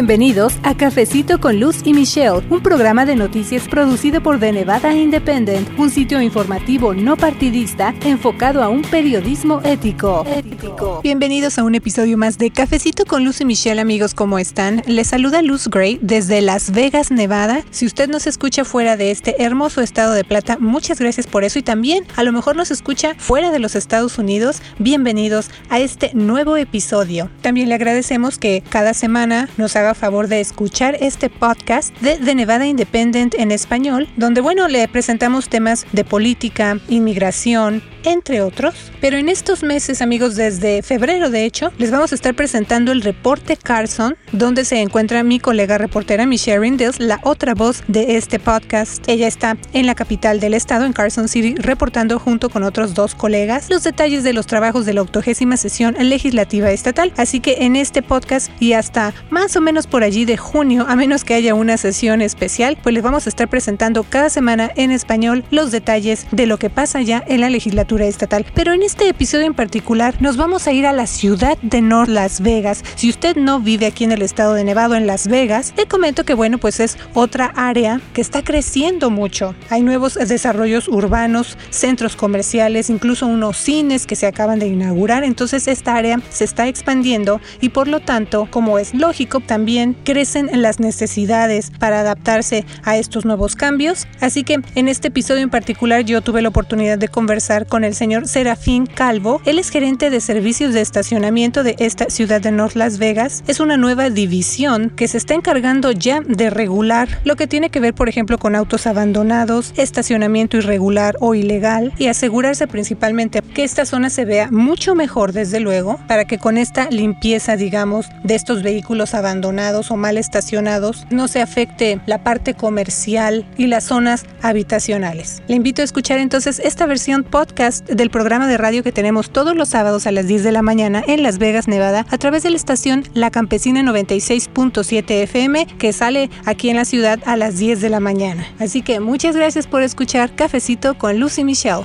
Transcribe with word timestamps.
Bienvenidos 0.00 0.54
a 0.62 0.74
Cafecito 0.74 1.38
con 1.40 1.60
Luz 1.60 1.82
y 1.84 1.92
Michelle, 1.92 2.40
un 2.48 2.62
programa 2.62 3.04
de 3.04 3.16
noticias 3.16 3.68
producido 3.68 4.22
por 4.22 4.40
The 4.40 4.50
Nevada 4.50 4.94
Independent, 4.94 5.68
un 5.78 5.90
sitio 5.90 6.22
informativo 6.22 6.94
no 6.94 7.18
partidista 7.18 7.94
enfocado 8.02 8.62
a 8.62 8.70
un 8.70 8.80
periodismo 8.80 9.60
ético. 9.62 10.24
ético. 10.26 11.00
Bienvenidos 11.02 11.58
a 11.58 11.64
un 11.64 11.74
episodio 11.74 12.16
más 12.16 12.38
de 12.38 12.50
Cafecito 12.50 13.04
con 13.04 13.26
Luz 13.26 13.42
y 13.42 13.44
Michelle, 13.44 13.78
amigos, 13.78 14.14
¿cómo 14.14 14.38
están? 14.38 14.82
Les 14.86 15.08
saluda 15.08 15.42
Luz 15.42 15.68
Gray 15.68 15.98
desde 16.00 16.40
Las 16.40 16.70
Vegas, 16.70 17.10
Nevada. 17.10 17.62
Si 17.70 17.84
usted 17.84 18.08
nos 18.08 18.26
escucha 18.26 18.64
fuera 18.64 18.96
de 18.96 19.10
este 19.10 19.42
hermoso 19.42 19.82
estado 19.82 20.14
de 20.14 20.24
plata, 20.24 20.56
muchas 20.58 20.98
gracias 20.98 21.26
por 21.26 21.44
eso 21.44 21.58
y 21.58 21.62
también 21.62 22.06
a 22.16 22.22
lo 22.22 22.32
mejor 22.32 22.56
nos 22.56 22.70
escucha 22.70 23.16
fuera 23.18 23.50
de 23.50 23.58
los 23.58 23.74
Estados 23.74 24.16
Unidos, 24.16 24.62
bienvenidos 24.78 25.50
a 25.68 25.78
este 25.78 26.12
nuevo 26.14 26.56
episodio. 26.56 27.28
También 27.42 27.68
le 27.68 27.74
agradecemos 27.74 28.38
que 28.38 28.62
cada 28.70 28.94
semana 28.94 29.50
nos 29.58 29.76
haga 29.76 29.89
favor 29.94 30.28
de 30.28 30.40
escuchar 30.40 30.96
este 31.00 31.30
podcast 31.30 31.96
de 32.00 32.16
The 32.16 32.34
Nevada 32.34 32.66
Independent 32.66 33.34
en 33.34 33.50
español, 33.50 34.08
donde 34.16 34.40
bueno, 34.40 34.68
le 34.68 34.86
presentamos 34.88 35.48
temas 35.48 35.86
de 35.92 36.04
política, 36.04 36.78
inmigración, 36.88 37.82
entre 38.04 38.40
otros. 38.42 38.92
Pero 39.00 39.16
en 39.16 39.28
estos 39.28 39.62
meses, 39.62 40.02
amigos, 40.02 40.36
desde 40.36 40.82
febrero 40.82 41.30
de 41.30 41.44
hecho, 41.44 41.72
les 41.78 41.90
vamos 41.90 42.12
a 42.12 42.14
estar 42.14 42.34
presentando 42.34 42.92
el 42.92 43.02
reporte 43.02 43.56
Carson, 43.56 44.16
donde 44.32 44.64
se 44.64 44.80
encuentra 44.80 45.22
mi 45.22 45.38
colega 45.38 45.78
reportera 45.78 46.26
Michelle 46.26 46.60
Rindels, 46.60 47.00
la 47.00 47.20
otra 47.24 47.54
voz 47.54 47.82
de 47.88 48.16
este 48.16 48.38
podcast. 48.38 49.02
Ella 49.08 49.26
está 49.26 49.56
en 49.72 49.86
la 49.86 49.94
capital 49.94 50.40
del 50.40 50.54
estado, 50.54 50.84
en 50.84 50.92
Carson 50.92 51.28
City, 51.28 51.54
reportando 51.56 52.18
junto 52.18 52.50
con 52.50 52.62
otros 52.62 52.94
dos 52.94 53.14
colegas 53.14 53.68
los 53.70 53.82
detalles 53.82 54.24
de 54.24 54.32
los 54.32 54.46
trabajos 54.46 54.86
de 54.86 54.94
la 54.94 55.02
octogésima 55.02 55.56
sesión 55.56 55.96
legislativa 55.98 56.70
estatal. 56.70 57.12
Así 57.16 57.40
que 57.40 57.58
en 57.60 57.76
este 57.76 58.02
podcast 58.02 58.50
y 58.60 58.72
hasta 58.72 59.12
más 59.30 59.56
o 59.56 59.60
menos 59.60 59.79
por 59.86 60.04
allí 60.04 60.24
de 60.24 60.36
junio, 60.36 60.86
a 60.88 60.96
menos 60.96 61.24
que 61.24 61.34
haya 61.34 61.54
una 61.54 61.76
sesión 61.76 62.22
especial, 62.22 62.76
pues 62.82 62.94
les 62.94 63.02
vamos 63.02 63.26
a 63.26 63.28
estar 63.30 63.48
presentando 63.48 64.02
cada 64.04 64.28
semana 64.28 64.70
en 64.76 64.90
español 64.90 65.44
los 65.50 65.70
detalles 65.70 66.26
de 66.32 66.46
lo 66.46 66.58
que 66.58 66.70
pasa 66.70 67.00
ya 67.02 67.22
en 67.26 67.40
la 67.40 67.50
legislatura 67.50 68.06
estatal. 68.06 68.44
Pero 68.54 68.72
en 68.72 68.82
este 68.82 69.08
episodio 69.08 69.46
en 69.46 69.54
particular 69.54 70.20
nos 70.20 70.36
vamos 70.36 70.66
a 70.66 70.72
ir 70.72 70.86
a 70.86 70.92
la 70.92 71.06
ciudad 71.06 71.56
de 71.62 71.80
North 71.80 72.10
Las 72.10 72.40
Vegas. 72.40 72.84
Si 72.96 73.08
usted 73.08 73.36
no 73.36 73.60
vive 73.60 73.86
aquí 73.86 74.04
en 74.04 74.12
el 74.12 74.22
estado 74.22 74.54
de 74.54 74.64
Nevada, 74.64 74.98
en 74.98 75.06
Las 75.06 75.28
Vegas, 75.28 75.72
le 75.76 75.86
comento 75.86 76.24
que 76.24 76.34
bueno, 76.34 76.58
pues 76.58 76.80
es 76.80 76.98
otra 77.14 77.52
área 77.54 78.00
que 78.12 78.20
está 78.20 78.42
creciendo 78.42 79.10
mucho. 79.10 79.54
Hay 79.68 79.82
nuevos 79.82 80.14
desarrollos 80.14 80.88
urbanos, 80.88 81.56
centros 81.70 82.16
comerciales, 82.16 82.90
incluso 82.90 83.26
unos 83.26 83.56
cines 83.56 84.06
que 84.06 84.16
se 84.16 84.26
acaban 84.26 84.58
de 84.58 84.66
inaugurar. 84.66 85.24
Entonces 85.24 85.68
esta 85.68 85.94
área 85.94 86.20
se 86.30 86.44
está 86.44 86.66
expandiendo 86.68 87.40
y 87.60 87.70
por 87.70 87.88
lo 87.88 88.00
tanto, 88.00 88.48
como 88.50 88.78
es 88.78 88.94
lógico, 88.94 89.40
también 89.40 89.59
crecen 90.04 90.50
las 90.62 90.80
necesidades 90.80 91.70
para 91.78 92.00
adaptarse 92.00 92.64
a 92.82 92.96
estos 92.96 93.24
nuevos 93.24 93.56
cambios. 93.56 94.06
Así 94.20 94.44
que 94.44 94.60
en 94.74 94.88
este 94.88 95.08
episodio 95.08 95.42
en 95.42 95.50
particular 95.50 96.02
yo 96.02 96.20
tuve 96.22 96.42
la 96.42 96.48
oportunidad 96.48 96.98
de 96.98 97.08
conversar 97.08 97.66
con 97.66 97.84
el 97.84 97.94
señor 97.94 98.26
Serafín 98.26 98.86
Calvo. 98.86 99.40
Él 99.44 99.58
es 99.58 99.70
gerente 99.70 100.10
de 100.10 100.20
servicios 100.20 100.74
de 100.74 100.80
estacionamiento 100.80 101.62
de 101.62 101.76
esta 101.78 102.06
ciudad 102.10 102.40
de 102.40 102.52
North 102.52 102.74
Las 102.74 102.98
Vegas. 102.98 103.44
Es 103.46 103.60
una 103.60 103.76
nueva 103.76 104.10
división 104.10 104.90
que 104.90 105.08
se 105.08 105.18
está 105.18 105.34
encargando 105.34 105.92
ya 105.92 106.20
de 106.20 106.50
regular 106.50 107.08
lo 107.24 107.36
que 107.36 107.46
tiene 107.46 107.70
que 107.70 107.80
ver, 107.80 107.94
por 107.94 108.08
ejemplo, 108.08 108.38
con 108.38 108.54
autos 108.54 108.86
abandonados, 108.86 109.72
estacionamiento 109.76 110.56
irregular 110.56 111.16
o 111.20 111.34
ilegal 111.34 111.92
y 111.98 112.06
asegurarse 112.06 112.66
principalmente 112.66 113.42
que 113.42 113.64
esta 113.64 113.84
zona 113.84 114.10
se 114.10 114.24
vea 114.24 114.48
mucho 114.50 114.94
mejor, 114.94 115.32
desde 115.32 115.60
luego, 115.60 115.98
para 116.08 116.24
que 116.24 116.38
con 116.38 116.56
esta 116.56 116.90
limpieza, 116.90 117.56
digamos, 117.56 118.06
de 118.24 118.34
estos 118.34 118.62
vehículos 118.62 119.14
abandonados 119.14 119.49
o 119.50 119.96
mal 119.96 120.16
estacionados 120.16 121.06
no 121.10 121.26
se 121.26 121.40
afecte 121.40 122.00
la 122.06 122.22
parte 122.22 122.54
comercial 122.54 123.44
y 123.56 123.66
las 123.66 123.84
zonas 123.84 124.24
habitacionales. 124.42 125.42
Le 125.48 125.56
invito 125.56 125.82
a 125.82 125.84
escuchar 125.84 126.18
entonces 126.20 126.60
esta 126.60 126.86
versión 126.86 127.24
podcast 127.24 127.84
del 127.88 128.10
programa 128.10 128.46
de 128.46 128.56
radio 128.56 128.84
que 128.84 128.92
tenemos 128.92 129.30
todos 129.30 129.56
los 129.56 129.70
sábados 129.70 130.06
a 130.06 130.12
las 130.12 130.28
10 130.28 130.44
de 130.44 130.52
la 130.52 130.62
mañana 130.62 131.02
en 131.06 131.22
Las 131.24 131.38
Vegas, 131.38 131.66
Nevada, 131.66 132.06
a 132.10 132.18
través 132.18 132.44
de 132.44 132.50
la 132.50 132.56
estación 132.56 133.04
La 133.12 133.30
Campesina 133.30 133.82
96.7 133.82 135.10
FM, 135.24 135.66
que 135.78 135.92
sale 135.92 136.30
aquí 136.44 136.70
en 136.70 136.76
la 136.76 136.84
ciudad 136.84 137.18
a 137.26 137.36
las 137.36 137.58
10 137.58 137.80
de 137.80 137.90
la 137.90 138.00
mañana. 138.00 138.46
Así 138.60 138.82
que 138.82 139.00
muchas 139.00 139.34
gracias 139.34 139.66
por 139.66 139.82
escuchar 139.82 140.34
Cafecito 140.34 140.96
con 140.96 141.18
Lucy 141.18 141.42
Michelle. 141.44 141.84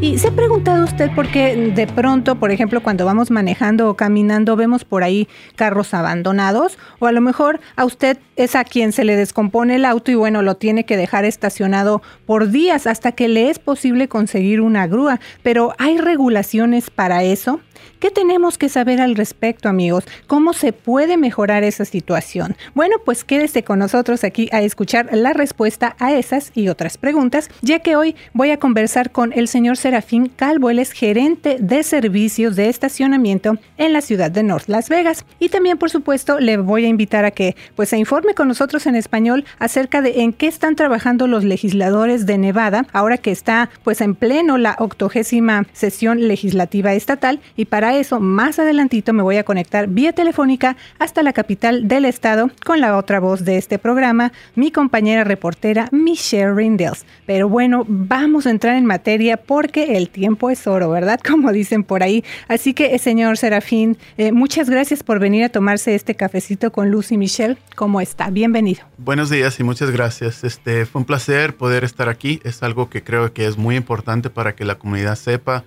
¿Y 0.00 0.16
se 0.18 0.28
ha 0.28 0.30
preguntado 0.30 0.84
usted 0.84 1.10
por 1.12 1.28
qué 1.28 1.56
de 1.74 1.88
pronto, 1.88 2.36
por 2.36 2.52
ejemplo, 2.52 2.84
cuando 2.84 3.04
vamos 3.04 3.32
manejando 3.32 3.90
o 3.90 3.94
caminando, 3.94 4.54
vemos 4.54 4.84
por 4.84 5.02
ahí 5.02 5.26
carros 5.56 5.92
abandonados? 5.92 6.78
O 7.00 7.06
a 7.06 7.12
lo 7.12 7.20
mejor 7.20 7.58
a 7.74 7.84
usted 7.84 8.16
es 8.36 8.54
a 8.54 8.62
quien 8.62 8.92
se 8.92 9.02
le 9.02 9.16
descompone 9.16 9.74
el 9.74 9.84
auto 9.84 10.12
y 10.12 10.14
bueno, 10.14 10.42
lo 10.42 10.56
tiene 10.56 10.84
que 10.84 10.96
dejar 10.96 11.24
estacionado 11.24 12.00
por 12.26 12.50
días 12.50 12.86
hasta 12.86 13.10
que 13.10 13.26
le 13.26 13.50
es 13.50 13.58
posible 13.58 14.06
conseguir 14.06 14.60
una 14.60 14.86
grúa. 14.86 15.18
Pero 15.42 15.74
¿hay 15.78 15.98
regulaciones 15.98 16.90
para 16.90 17.24
eso? 17.24 17.60
¿Qué 17.98 18.10
tenemos 18.10 18.58
que 18.58 18.68
saber 18.68 19.00
al 19.00 19.16
respecto, 19.16 19.68
amigos? 19.68 20.04
¿Cómo 20.26 20.52
se 20.52 20.72
puede 20.72 21.16
mejorar 21.16 21.64
esa 21.64 21.84
situación? 21.84 22.56
Bueno, 22.74 22.96
pues 23.04 23.24
quédese 23.24 23.64
con 23.64 23.78
nosotros 23.78 24.24
aquí 24.24 24.48
a 24.52 24.62
escuchar 24.62 25.08
la 25.12 25.32
respuesta 25.32 25.96
a 25.98 26.12
esas 26.12 26.52
y 26.54 26.68
otras 26.68 26.98
preguntas, 26.98 27.50
ya 27.62 27.80
que 27.80 27.96
hoy 27.96 28.16
voy 28.32 28.50
a 28.50 28.58
conversar 28.58 29.10
con 29.10 29.32
el 29.32 29.48
señor 29.48 29.76
Serafín 29.76 30.28
Calvo, 30.28 30.70
él 30.70 30.78
es 30.78 30.92
gerente 30.92 31.56
de 31.60 31.82
servicios 31.82 32.56
de 32.56 32.68
estacionamiento 32.68 33.58
en 33.76 33.92
la 33.92 34.00
ciudad 34.00 34.30
de 34.30 34.42
North 34.42 34.68
Las 34.68 34.88
Vegas. 34.88 35.24
Y 35.38 35.48
también, 35.48 35.78
por 35.78 35.90
supuesto, 35.90 36.40
le 36.40 36.56
voy 36.56 36.84
a 36.84 36.88
invitar 36.88 37.24
a 37.24 37.30
que 37.30 37.56
pues 37.74 37.88
se 37.88 37.98
informe 37.98 38.34
con 38.34 38.48
nosotros 38.48 38.86
en 38.86 38.96
español 38.96 39.44
acerca 39.58 40.02
de 40.02 40.22
en 40.22 40.32
qué 40.32 40.46
están 40.46 40.76
trabajando 40.76 41.26
los 41.26 41.44
legisladores 41.44 42.26
de 42.26 42.38
Nevada, 42.38 42.86
ahora 42.92 43.18
que 43.18 43.30
está 43.30 43.70
pues 43.82 44.00
en 44.00 44.14
pleno 44.14 44.58
la 44.58 44.76
octogésima 44.78 45.66
sesión 45.72 46.28
legislativa 46.28 46.94
estatal 46.94 47.40
y 47.56 47.66
para 47.68 47.96
eso, 47.96 48.20
más 48.20 48.58
adelantito 48.58 49.12
me 49.12 49.22
voy 49.22 49.36
a 49.36 49.44
conectar 49.44 49.88
vía 49.88 50.12
telefónica 50.12 50.76
hasta 50.98 51.22
la 51.22 51.32
capital 51.32 51.88
del 51.88 52.04
estado 52.04 52.50
con 52.64 52.80
la 52.80 52.96
otra 52.96 53.20
voz 53.20 53.44
de 53.44 53.58
este 53.58 53.78
programa, 53.78 54.32
mi 54.54 54.70
compañera 54.70 55.24
reportera 55.24 55.88
Michelle 55.92 56.54
Rindels. 56.54 57.04
Pero 57.26 57.48
bueno, 57.48 57.84
vamos 57.86 58.46
a 58.46 58.50
entrar 58.50 58.76
en 58.76 58.86
materia 58.86 59.36
porque 59.36 59.96
el 59.96 60.08
tiempo 60.08 60.50
es 60.50 60.66
oro, 60.66 60.90
¿verdad? 60.90 61.20
Como 61.28 61.52
dicen 61.52 61.84
por 61.84 62.02
ahí. 62.02 62.24
Así 62.48 62.74
que, 62.74 62.94
eh, 62.94 62.98
señor 62.98 63.36
Serafín, 63.38 63.98
eh, 64.16 64.32
muchas 64.32 64.70
gracias 64.70 65.02
por 65.02 65.18
venir 65.18 65.44
a 65.44 65.48
tomarse 65.48 65.94
este 65.94 66.14
cafecito 66.14 66.72
con 66.72 66.90
Lucy 66.90 67.16
Michelle. 67.16 67.56
¿Cómo 67.76 68.00
está? 68.00 68.30
Bienvenido. 68.30 68.80
Buenos 68.96 69.30
días 69.30 69.60
y 69.60 69.64
muchas 69.64 69.90
gracias. 69.90 70.44
Este 70.44 70.86
fue 70.86 71.00
un 71.00 71.06
placer 71.06 71.56
poder 71.56 71.84
estar 71.84 72.08
aquí. 72.08 72.40
Es 72.44 72.62
algo 72.62 72.90
que 72.90 73.02
creo 73.02 73.32
que 73.32 73.46
es 73.46 73.56
muy 73.56 73.76
importante 73.76 74.30
para 74.30 74.54
que 74.54 74.64
la 74.64 74.76
comunidad 74.76 75.16
sepa 75.16 75.64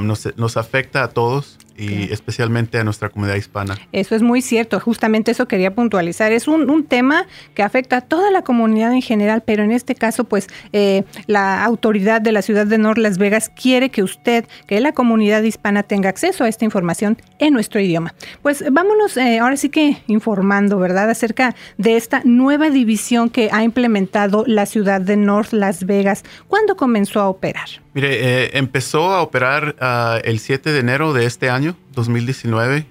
nos, 0.00 0.56
afecta 0.56 1.04
a 1.04 1.08
todos 1.08 1.58
y 1.76 2.12
especialmente 2.12 2.78
a 2.78 2.84
nuestra 2.84 3.08
comunidad 3.08 3.36
hispana. 3.36 3.76
Eso 3.92 4.14
es 4.14 4.22
muy 4.22 4.42
cierto, 4.42 4.80
justamente 4.80 5.30
eso 5.30 5.46
quería 5.48 5.74
puntualizar. 5.74 6.32
Es 6.32 6.48
un, 6.48 6.66
tema 6.86 7.26
que 7.54 7.62
afecta 7.62 7.96
a 7.96 8.00
toda 8.02 8.30
la 8.30 8.42
comunidad 8.42 8.92
en 8.92 9.02
general, 9.02 9.42
pero 9.44 9.64
en 9.64 9.72
este 9.72 9.94
caso, 9.94 10.24
pues 10.24 10.46
eh, 10.72 11.04
la 11.26 11.64
autoridad 11.64 12.20
de 12.20 12.32
la 12.32 12.42
ciudad 12.42 12.66
de 12.66 12.78
North 12.78 12.98
Las 12.98 13.18
Vegas 13.18 13.48
quiere 13.48 13.90
que 13.90 14.02
usted, 14.02 14.44
que 14.66 14.78
la 14.80 14.92
comunidad 14.92 15.42
hispana 15.42 15.82
tenga 15.82 16.08
acceso 16.08 16.44
a 16.44 16.48
esta 16.48 16.64
información 16.64 17.18
en 17.38 17.54
nuestro 17.54 17.80
idioma. 17.80 18.14
Pues 18.42 18.64
vámonos 18.70 19.16
eh, 19.16 19.38
ahora 19.38 19.56
sí 19.56 19.68
que 19.68 19.96
informando, 20.06 20.78
¿verdad?, 20.78 21.10
acerca 21.10 21.54
de 21.78 21.96
esta 21.96 22.22
nueva 22.24 22.70
división 22.70 23.30
que 23.30 23.48
ha 23.52 23.64
implementado 23.64 24.44
la 24.46 24.66
ciudad 24.66 25.00
de 25.00 25.16
North 25.16 25.52
Las 25.52 25.86
Vegas. 25.86 26.24
¿Cuándo 26.48 26.76
comenzó 26.76 27.20
a 27.20 27.28
operar? 27.28 27.68
Mire, 27.96 28.44
eh, 28.44 28.50
empezó 28.52 29.14
a 29.14 29.22
operar 29.22 29.74
ah, 29.80 30.18
el 30.22 30.38
7 30.38 30.70
de 30.70 30.80
enero 30.80 31.14
de 31.14 31.24
este 31.24 31.48
año, 31.48 31.65
2019. 31.92 32.86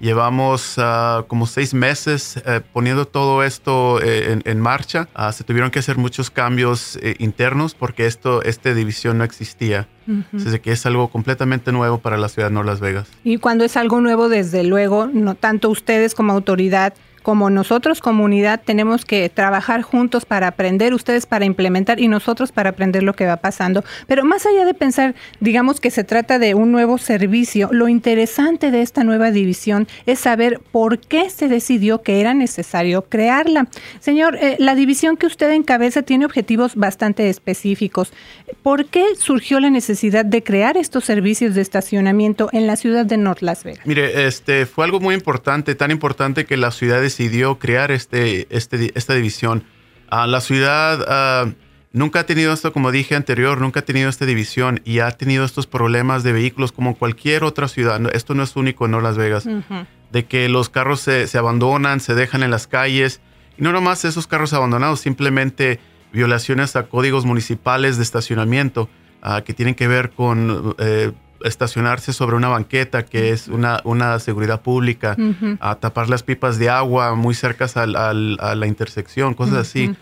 llevamos 0.00 0.74
ah, 0.78 1.24
como 1.28 1.46
seis 1.46 1.74
meses 1.74 2.40
eh, 2.46 2.60
poniendo 2.72 3.06
todo 3.06 3.42
esto 3.42 4.00
eh, 4.02 4.38
en, 4.44 4.60
marcha. 4.60 5.08
Ah, 5.14 5.32
se 5.32 5.44
tuvieron 5.44 5.70
que 5.70 5.80
hacer 5.80 5.98
muchos 5.98 6.30
cambios 6.30 6.98
internos 7.18 7.74
porque 7.74 8.06
esto, 8.06 8.42
esta 8.42 8.72
división 8.72 9.18
no 9.18 9.24
existía. 9.24 9.88
Así 10.34 10.58
que 10.58 10.72
es 10.72 10.86
algo 10.86 11.08
completamente 11.08 11.70
nuevo 11.70 11.98
para 11.98 12.16
la 12.16 12.28
ciudad 12.28 12.50
de 12.50 12.64
Las 12.64 12.80
Vegas. 12.80 13.08
Y 13.22 13.38
cuando 13.38 13.64
es 13.64 13.76
algo 13.76 14.00
nuevo, 14.00 14.28
desde 14.28 14.64
luego, 14.64 15.06
no 15.06 15.36
tanto 15.36 15.70
ustedes 15.70 16.14
como 16.14 16.32
autoridad 16.32 16.94
como 17.22 17.50
nosotros 17.50 18.00
comunidad 18.00 18.60
tenemos 18.64 19.04
que 19.04 19.28
trabajar 19.28 19.82
juntos 19.82 20.24
para 20.24 20.48
aprender, 20.48 20.94
ustedes 20.94 21.26
para 21.26 21.44
implementar 21.44 22.00
y 22.00 22.08
nosotros 22.08 22.52
para 22.52 22.70
aprender 22.70 23.02
lo 23.02 23.14
que 23.14 23.26
va 23.26 23.36
pasando. 23.36 23.84
Pero 24.06 24.24
más 24.24 24.46
allá 24.46 24.64
de 24.64 24.74
pensar, 24.74 25.14
digamos 25.40 25.80
que 25.80 25.90
se 25.90 26.04
trata 26.04 26.38
de 26.38 26.54
un 26.54 26.72
nuevo 26.72 26.98
servicio, 26.98 27.68
lo 27.72 27.88
interesante 27.88 28.70
de 28.70 28.82
esta 28.82 29.04
nueva 29.04 29.30
división 29.30 29.88
es 30.06 30.18
saber 30.18 30.60
por 30.72 30.98
qué 30.98 31.30
se 31.30 31.48
decidió 31.48 32.02
que 32.02 32.20
era 32.20 32.34
necesario 32.34 33.02
crearla. 33.02 33.68
Señor, 34.00 34.36
eh, 34.36 34.56
la 34.58 34.74
división 34.74 35.16
que 35.16 35.26
usted 35.26 35.50
encabeza 35.52 36.02
tiene 36.02 36.24
objetivos 36.24 36.74
bastante 36.74 37.28
específicos. 37.28 38.12
¿Por 38.62 38.86
qué 38.86 39.04
surgió 39.16 39.60
la 39.60 39.70
necesidad 39.70 40.24
de 40.24 40.42
crear 40.42 40.76
estos 40.76 41.04
servicios 41.04 41.54
de 41.54 41.62
estacionamiento 41.62 42.48
en 42.52 42.66
la 42.66 42.76
ciudad 42.76 43.06
de 43.06 43.16
North 43.16 43.42
Las 43.42 43.64
Vegas? 43.64 43.86
Mire, 43.86 44.26
este 44.26 44.66
fue 44.66 44.84
algo 44.84 45.00
muy 45.00 45.14
importante, 45.14 45.74
tan 45.74 45.90
importante 45.90 46.44
que 46.44 46.56
la 46.56 46.70
ciudad 46.70 47.02
decidió 47.20 47.58
crear 47.58 47.90
este, 47.90 48.46
este 48.48 48.92
esta 48.94 49.14
división. 49.14 49.64
Uh, 50.10 50.26
la 50.26 50.40
ciudad 50.40 51.44
uh, 51.46 51.52
nunca 51.92 52.20
ha 52.20 52.24
tenido 52.24 52.54
esto, 52.54 52.72
como 52.72 52.90
dije 52.90 53.14
anterior, 53.14 53.60
nunca 53.60 53.80
ha 53.80 53.84
tenido 53.84 54.08
esta 54.08 54.24
división 54.24 54.80
y 54.86 55.00
ha 55.00 55.10
tenido 55.10 55.44
estos 55.44 55.66
problemas 55.66 56.22
de 56.22 56.32
vehículos 56.32 56.72
como 56.72 56.96
cualquier 56.96 57.44
otra 57.44 57.68
ciudad. 57.68 58.00
Esto 58.14 58.34
no 58.34 58.42
es 58.42 58.56
único 58.56 58.86
en 58.86 58.92
Las 59.02 59.18
Vegas. 59.18 59.44
Uh 59.44 59.62
-huh. 59.68 59.86
De 60.10 60.24
que 60.24 60.48
los 60.48 60.70
carros 60.70 61.00
se, 61.00 61.26
se, 61.26 61.36
abandonan, 61.36 62.00
se 62.00 62.14
dejan 62.14 62.42
en 62.42 62.50
las 62.50 62.66
calles. 62.66 63.20
Y 63.58 63.62
no 63.62 63.72
nomás 63.72 64.06
esos 64.06 64.26
carros 64.26 64.54
abandonados, 64.54 65.00
simplemente 65.00 65.78
violaciones 66.12 66.74
a 66.74 66.84
códigos 66.84 67.26
municipales 67.26 67.98
de 67.98 68.02
estacionamiento 68.02 68.88
que 69.44 69.52
tienen 69.52 69.74
que 69.74 69.86
ver 69.86 70.10
con 70.10 70.74
eh, 70.78 71.12
estacionarse 71.44 72.12
sobre 72.12 72.36
una 72.36 72.48
banqueta, 72.48 73.04
que 73.04 73.30
es 73.30 73.48
una, 73.48 73.80
una 73.84 74.18
seguridad 74.18 74.60
pública, 74.62 75.16
uh 75.18 75.22
-huh. 75.22 75.58
a 75.60 75.76
tapar 75.76 76.08
las 76.08 76.22
pipas 76.22 76.58
de 76.58 76.68
agua 76.68 77.14
muy 77.14 77.34
cercas 77.34 77.76
al, 77.76 77.96
al, 77.96 78.36
a 78.40 78.54
la 78.54 78.66
intersección, 78.66 79.34
cosas 79.34 79.54
uh 79.54 79.58
-huh. 79.58 79.60
así. 79.60 79.96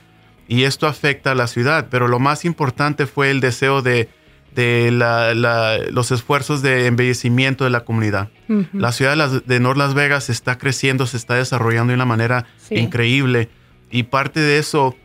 Y 0.49 0.65
esto 0.65 0.87
afecta 0.87 1.33
a 1.33 1.35
la 1.35 1.47
ciudad, 1.47 1.89
pero 1.91 2.09
lo 2.09 2.19
más 2.19 2.45
importante 2.45 3.07
fue 3.07 3.31
el 3.31 3.41
deseo 3.41 3.83
de, 3.83 4.09
de 4.55 4.91
la, 4.91 5.35
la, 5.35 5.79
los 5.91 6.11
esfuerzos 6.11 6.63
de 6.63 6.87
embellecimiento 6.87 7.65
de 7.65 7.71
la 7.71 7.85
comunidad. 7.85 8.31
Uh 8.49 8.55
-huh. 8.55 8.69
La 8.73 8.93
ciudad 8.93 9.13
de, 9.13 9.17
las, 9.17 9.47
de 9.47 9.61
North 9.61 9.79
Las 9.79 9.95
Vegas 9.95 10.31
está 10.31 10.57
creciendo, 10.57 11.07
se 11.07 11.17
está 11.19 11.35
desarrollando 11.35 11.91
de 11.91 11.95
una 11.97 12.07
manera 12.07 12.47
sí. 12.57 12.77
increíble 12.77 13.49
y 13.91 14.05
parte 14.05 14.41
de 14.41 14.59
eso 14.59 14.97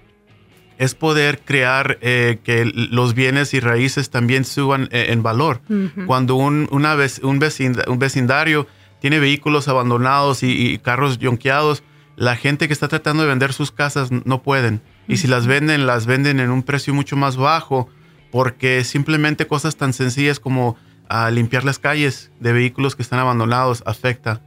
es 0.78 0.96
poder 0.96 1.40
crear 1.40 1.98
eh, 2.02 2.40
que 2.44 2.66
los 2.66 3.14
bienes 3.14 3.54
y 3.54 3.60
raíces 3.60 4.10
también 4.10 4.46
suban 4.46 4.90
eh, 4.92 5.08
en 5.10 5.24
valor. 5.24 5.62
Uh 5.70 5.74
-huh. 5.74 6.06
Cuando 6.06 6.36
un, 6.36 6.68
una 6.72 6.96
vez, 6.96 7.20
un, 7.24 7.40
vecindario, 7.40 7.92
un, 7.92 8.00
vecindario 8.00 8.68
tiene 9.00 9.20
vehículos 9.20 9.68
abandonados 9.68 10.44
y, 10.44 10.52
y, 10.52 10.78
carros 10.80 11.20
yonqueados, 11.20 11.84
la 12.16 12.36
gente 12.36 12.68
que 12.68 12.74
está 12.74 12.88
tratando 12.88 13.24
de 13.24 13.30
vender 13.30 13.54
sus 13.54 13.72
casas 13.72 14.10
no 14.12 14.42
pueden. 14.44 14.82
Y 15.08 15.14
uh 15.14 15.16
-huh. 15.16 15.20
si 15.20 15.28
las 15.28 15.48
venden, 15.48 15.86
las 15.86 16.06
venden 16.06 16.40
en 16.40 16.50
un 16.50 16.64
precio 16.64 16.94
mucho 16.94 17.16
más 17.16 17.38
bajo 17.38 17.90
porque 18.32 18.84
simplemente 18.84 19.46
cosas 19.46 19.76
tan 19.76 19.94
sencillas 19.94 20.40
como 20.40 20.76
a 21.08 21.30
limpiar 21.30 21.64
las 21.64 21.78
calles 21.78 22.32
de 22.40 22.52
vehículos 22.52 22.96
que 22.96 23.04
están 23.04 23.20
abandonados 23.20 23.84
afecta. 23.86 24.42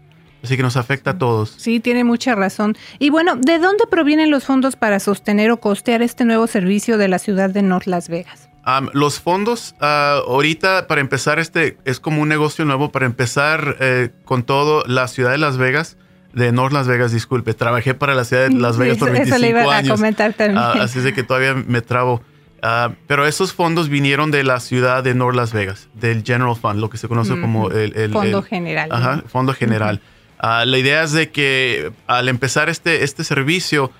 Así 0.46 0.56
que 0.56 0.62
nos 0.62 0.76
afecta 0.76 1.10
a 1.10 1.19
todos. 1.19 1.54
Sí, 1.56 1.81
tiene 1.81 2.04
mucha 2.04 2.37
razón. 2.37 2.76
Y 3.00 3.10
bueno, 3.10 3.34
¿de 3.34 3.58
dónde 3.58 3.84
provienen 3.90 4.31
los 4.31 4.44
fondos 4.44 4.76
para 4.76 5.00
sostener 5.00 5.50
o 5.50 5.56
costear 5.56 6.02
este 6.02 6.25
nuevo 6.25 6.46
servicio 6.46 6.98
de 6.98 7.08
la 7.08 7.19
ciudad 7.19 7.50
de 7.50 7.62
North 7.62 7.87
Las 7.87 8.08
Vegas? 8.08 8.48
Um, 8.64 8.88
los 8.93 9.19
fondos, 9.19 9.75
uh, 9.81 10.31
ahorita 10.31 10.87
para 10.87 11.00
empezar, 11.00 11.40
este 11.40 11.78
es 11.84 11.98
como 11.98 12.22
un 12.22 12.28
negocio 12.28 12.64
nuevo. 12.64 12.93
Para 12.93 13.06
empezar 13.06 13.76
eh, 13.81 14.10
con 14.25 14.44
todo, 14.44 14.84
la 14.87 15.08
ciudad 15.08 15.32
de 15.32 15.38
Las 15.38 15.56
Vegas, 15.56 15.96
de 16.32 16.52
North 16.52 16.72
Las 16.72 16.87
Vegas, 16.87 17.10
disculpe, 17.10 17.52
trabajé 17.54 17.94
para 17.94 18.14
la 18.14 18.25
ciudad 18.25 18.49
de 18.49 18.54
Las 18.54 18.78
Vegas 18.78 18.99
sí, 18.99 19.00
por 19.00 19.10
25 19.10 19.34
eso 19.34 19.44
le 19.44 19.50
iba 19.50 19.76
años. 19.76 19.90
a 19.90 19.94
comentar 19.96 20.32
también. 20.32 20.58
Uh, 20.58 20.82
así 20.82 20.99
es 20.99 21.04
de 21.04 21.12
que 21.12 21.25
todavía 21.25 21.54
me 21.54 21.81
trabo. 21.81 22.22
Uh, 22.62 22.94
pero 23.08 23.26
esos 23.26 23.52
fondos 23.52 23.88
vinieron 23.88 24.31
de 24.31 24.44
la 24.44 24.60
ciudad 24.60 25.02
de 25.02 25.12
North 25.14 25.34
Las 25.34 25.52
Vegas, 25.52 25.88
del 25.94 26.22
General 26.22 26.54
Fund, 26.54 26.78
lo 26.78 26.88
que 26.88 26.99
se 26.99 27.08
conoce 27.08 27.40
como 27.40 27.72
el, 27.72 27.96
el, 27.96 28.12
Fondo 28.12 28.38
el, 28.38 28.44
General. 28.44 28.88
Ajá, 28.92 29.25
Fondo 29.26 29.52
General. 29.52 30.00
-huh. 30.00 30.15
Uh, 30.43 30.67
la 30.67 30.79
idea 30.79 31.03
es 31.03 31.12
de 31.12 31.31
que 31.31 31.93
al 32.06 32.29
empezar 32.29 32.69
este, 32.69 33.05
este 33.05 33.25
servicio, 33.25 33.91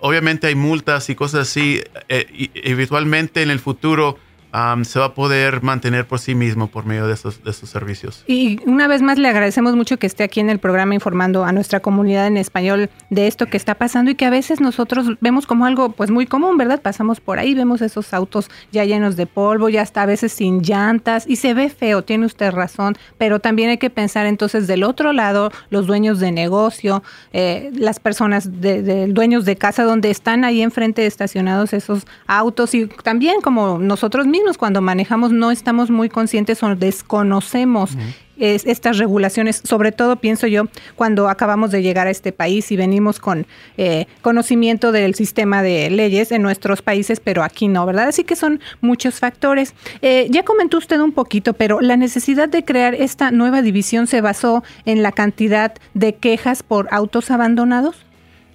obviamente 0.00 0.46
hay 0.46 0.54
multas 0.54 1.08
y 1.10 1.14
cosas 1.14 1.48
así. 1.48 1.82
Eh, 2.08 2.26
y, 2.32 2.50
eventualmente 2.54 3.42
en 3.42 3.50
el 3.50 3.58
futuro 3.58 4.18
um, 4.52 4.84
se 4.84 4.98
va 4.98 5.06
a 5.06 5.14
poder 5.14 5.62
mantener 5.62 6.06
por 6.06 6.18
sí 6.18 6.34
mismo 6.34 6.68
por 6.68 6.84
medio 6.86 7.06
de 7.06 7.14
esos, 7.14 7.42
de 7.42 7.50
esos 7.50 7.70
servicios. 7.70 8.24
Y 8.26 8.60
una 8.68 8.86
vez 8.86 9.02
más 9.02 9.18
le 9.18 9.28
agradecemos 9.28 9.74
mucho 9.76 9.98
que 9.98 10.06
esté 10.06 10.24
aquí 10.24 10.40
en 10.40 10.50
el 10.50 10.58
programa 10.58 10.94
informando 10.94 11.44
a 11.44 11.52
nuestra 11.52 11.80
comunidad 11.80 12.26
en 12.26 12.36
español 12.36 12.90
de 13.10 13.26
esto 13.26 13.46
que 13.46 13.56
está 13.56 13.74
pasando 13.74 14.10
y 14.10 14.14
que 14.14 14.26
a 14.26 14.30
veces 14.30 14.60
nosotros 14.60 15.06
vemos 15.20 15.46
como 15.46 15.66
algo 15.66 15.92
pues 15.92 16.10
muy 16.10 16.26
común, 16.26 16.56
¿verdad? 16.56 16.80
Pasamos 16.82 17.20
por 17.20 17.38
ahí, 17.38 17.54
vemos 17.54 17.80
esos 17.82 18.12
autos 18.12 18.50
ya 18.70 18.84
llenos 18.84 19.16
de 19.16 19.26
polvo, 19.26 19.68
ya 19.68 19.82
hasta 19.82 20.02
a 20.02 20.06
veces 20.06 20.32
sin 20.32 20.62
llantas 20.62 21.24
y 21.26 21.36
se 21.36 21.54
ve 21.54 21.68
feo, 21.68 22.02
tiene 22.02 22.26
usted 22.26 22.50
razón, 22.50 22.96
pero 23.18 23.40
también 23.40 23.70
hay 23.70 23.78
que 23.78 23.90
pensar 23.90 24.26
entonces 24.26 24.66
del 24.66 24.84
otro 24.84 25.12
lado, 25.12 25.50
los 25.70 25.86
dueños 25.86 26.20
de 26.20 26.32
negocio, 26.32 27.02
eh, 27.32 27.70
las 27.74 28.00
personas 28.00 28.60
de, 28.60 28.82
de, 28.82 29.06
dueños 29.06 29.44
de 29.44 29.56
casa 29.56 29.84
donde 29.84 30.10
están 30.10 30.44
ahí 30.44 30.62
enfrente 30.62 31.06
estacionados 31.06 31.72
esos 31.72 32.06
autos 32.26 32.74
y 32.74 32.86
también 32.86 33.40
como 33.40 33.78
nosotros 33.78 34.26
mismos 34.26 34.41
cuando 34.58 34.80
manejamos 34.80 35.32
no 35.32 35.50
estamos 35.50 35.90
muy 35.90 36.08
conscientes 36.08 36.62
o 36.62 36.74
desconocemos 36.74 37.94
uh 37.94 37.98
-huh. 37.98 38.14
es, 38.38 38.66
estas 38.66 38.98
regulaciones, 38.98 39.62
sobre 39.64 39.92
todo 39.92 40.16
pienso 40.16 40.46
yo 40.46 40.64
cuando 40.96 41.28
acabamos 41.28 41.70
de 41.70 41.82
llegar 41.82 42.06
a 42.06 42.10
este 42.10 42.32
país 42.32 42.70
y 42.72 42.76
venimos 42.76 43.18
con 43.18 43.46
eh, 43.76 44.06
conocimiento 44.20 44.92
del 44.92 45.14
sistema 45.14 45.62
de 45.62 45.90
leyes 45.90 46.32
en 46.32 46.42
nuestros 46.42 46.82
países, 46.82 47.20
pero 47.20 47.42
aquí 47.42 47.68
no, 47.68 47.86
¿verdad? 47.86 48.08
Así 48.08 48.24
que 48.24 48.36
son 48.36 48.60
muchos 48.80 49.20
factores. 49.20 49.74
Eh, 50.02 50.26
ya 50.30 50.42
comentó 50.44 50.78
usted 50.78 51.00
un 51.00 51.12
poquito, 51.12 51.52
pero 51.52 51.80
la 51.80 51.96
necesidad 51.96 52.48
de 52.48 52.64
crear 52.64 52.94
esta 52.94 53.30
nueva 53.30 53.62
división 53.62 54.06
se 54.06 54.20
basó 54.20 54.62
en 54.84 55.02
la 55.02 55.12
cantidad 55.12 55.72
de 55.94 56.14
quejas 56.14 56.62
por 56.62 56.88
autos 56.90 57.30
abandonados. 57.30 57.96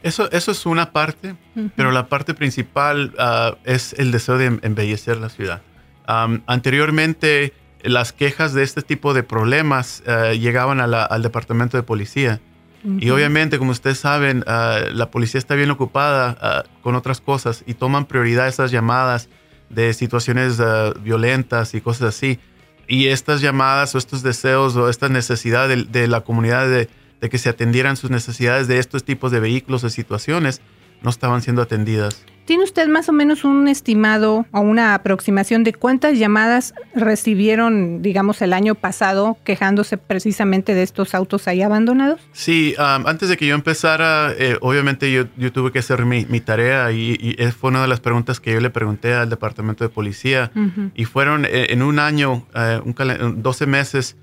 Eso, 0.04 0.30
eso 0.32 0.52
es 0.52 0.66
una 0.66 0.92
parte, 0.92 1.32
uh 1.32 1.62
-huh. 1.62 1.72
pero 1.76 1.92
la 1.92 2.08
parte 2.08 2.34
principal 2.34 3.14
uh, 3.18 3.56
es 3.64 3.94
el 3.98 4.12
deseo 4.12 4.38
de 4.38 4.46
embellecer 4.62 5.18
la 5.18 5.30
ciudad. 5.30 5.62
Um, 6.08 6.42
anteriormente, 6.48 7.54
las 7.84 8.14
quejas 8.14 8.54
de 8.54 8.64
este 8.64 8.82
tipo 8.82 9.14
de 9.14 9.24
problemas 9.24 10.04
uh, 10.08 10.34
llegaban 10.34 10.78
la, 10.90 11.04
al 11.04 11.22
departamento 11.22 11.78
de 11.78 11.84
policía. 11.84 12.40
Uh 12.84 12.92
-huh. 12.92 13.04
Y 13.04 13.10
obviamente, 13.10 13.58
como 13.58 13.72
ustedes 13.72 14.00
saben, 14.00 14.44
uh, 14.48 14.94
la 14.94 15.12
policía 15.12 15.40
está 15.40 15.56
bien 15.56 15.70
ocupada 15.72 16.64
con 16.82 16.96
otras 16.96 17.20
cosas 17.20 17.64
y 17.66 17.74
toman 17.74 18.06
prioridad 18.06 18.48
esas 18.48 18.72
llamadas 18.72 19.30
de 19.70 19.94
situaciones 19.94 20.62
violentas 21.04 21.74
y 21.74 21.82
cosas 21.82 22.16
así. 22.16 22.40
Y 22.88 23.08
estas 23.08 23.42
llamadas 23.42 23.94
o 23.96 23.98
estos 23.98 24.24
deseos 24.24 24.78
o 24.78 24.90
esta 24.90 25.10
necesidad 25.10 25.68
de, 25.68 25.84
de 25.84 26.08
la 26.08 26.22
comunidad 26.22 26.70
de, 26.70 26.88
de, 27.20 27.30
que 27.30 27.38
se 27.38 27.50
atendieran 27.50 27.98
sus 27.98 28.10
necesidades 28.10 28.70
de 28.70 28.80
estos 28.80 29.04
tipos 29.04 29.30
de 29.32 29.42
vehículos 29.42 29.84
o 29.84 29.90
situaciones 29.90 30.62
no 31.02 31.10
estaban 31.10 31.42
siendo 31.42 31.62
atendidas. 31.62 32.24
¿Tiene 32.48 32.64
usted 32.64 32.88
más 32.88 33.10
o 33.10 33.12
menos 33.12 33.44
un 33.44 33.68
estimado 33.68 34.46
o 34.54 34.62
una 34.62 34.94
aproximación 34.94 35.66
de 35.66 35.74
cuántas 35.74 36.18
llamadas 36.18 36.74
recibieron, 36.96 38.02
digamos, 38.02 38.42
el 38.42 38.54
año 38.54 38.74
pasado 38.74 39.38
quejándose 39.44 39.98
precisamente 39.98 40.74
de 40.74 40.82
estos 40.82 41.14
autos 41.14 41.50
ahí 41.50 41.62
abandonados? 41.62 42.22
Sí, 42.32 42.74
um, 42.80 43.06
antes 43.06 43.28
de 43.28 43.36
que 43.36 43.48
yo 43.48 43.54
empezara, 43.54 44.32
eh, 44.32 44.58
obviamente 44.62 45.12
yo, 45.12 45.26
yo, 45.36 45.52
tuve 45.52 45.74
que 45.74 45.80
hacer 45.80 46.06
mi, 46.06 46.26
mi 46.28 46.40
tarea 46.40 46.90
y, 46.94 47.18
y, 47.20 47.36
fue 47.52 47.70
una 47.72 47.82
de 47.82 47.90
las 47.90 48.00
preguntas 48.00 48.40
que 48.40 48.54
yo 48.54 48.62
le 48.62 48.70
pregunté 48.70 49.14
al 49.14 49.30
departamento 49.30 49.84
de 49.84 49.90
policía 49.90 50.50
uh 50.56 50.60
-huh. 50.60 50.92
y 50.96 51.04
fueron 51.04 51.44
eh, 51.44 51.68
en 51.72 51.82
un 51.82 52.00
año, 52.00 52.48
un 52.86 53.44
12 53.44 53.66
meses, 53.66 54.16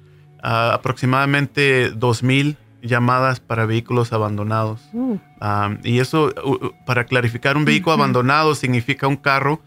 uh, 0.42 0.72
aproximadamente 0.72 1.90
2,000 1.90 2.56
llamadas 2.84 3.40
para 3.40 3.66
vehículos 3.66 4.12
abandonados. 4.12 4.80
Uh. 4.92 5.18
Um, 5.40 5.78
y 5.82 5.98
eso, 5.98 6.32
uh, 6.44 6.70
para 6.86 7.04
clarificar, 7.04 7.56
un 7.56 7.64
vehículo 7.64 7.96
uh 7.96 7.98
-huh. 7.98 8.02
abandonado 8.02 8.54
significa 8.54 9.08
un 9.08 9.16
carro 9.16 9.60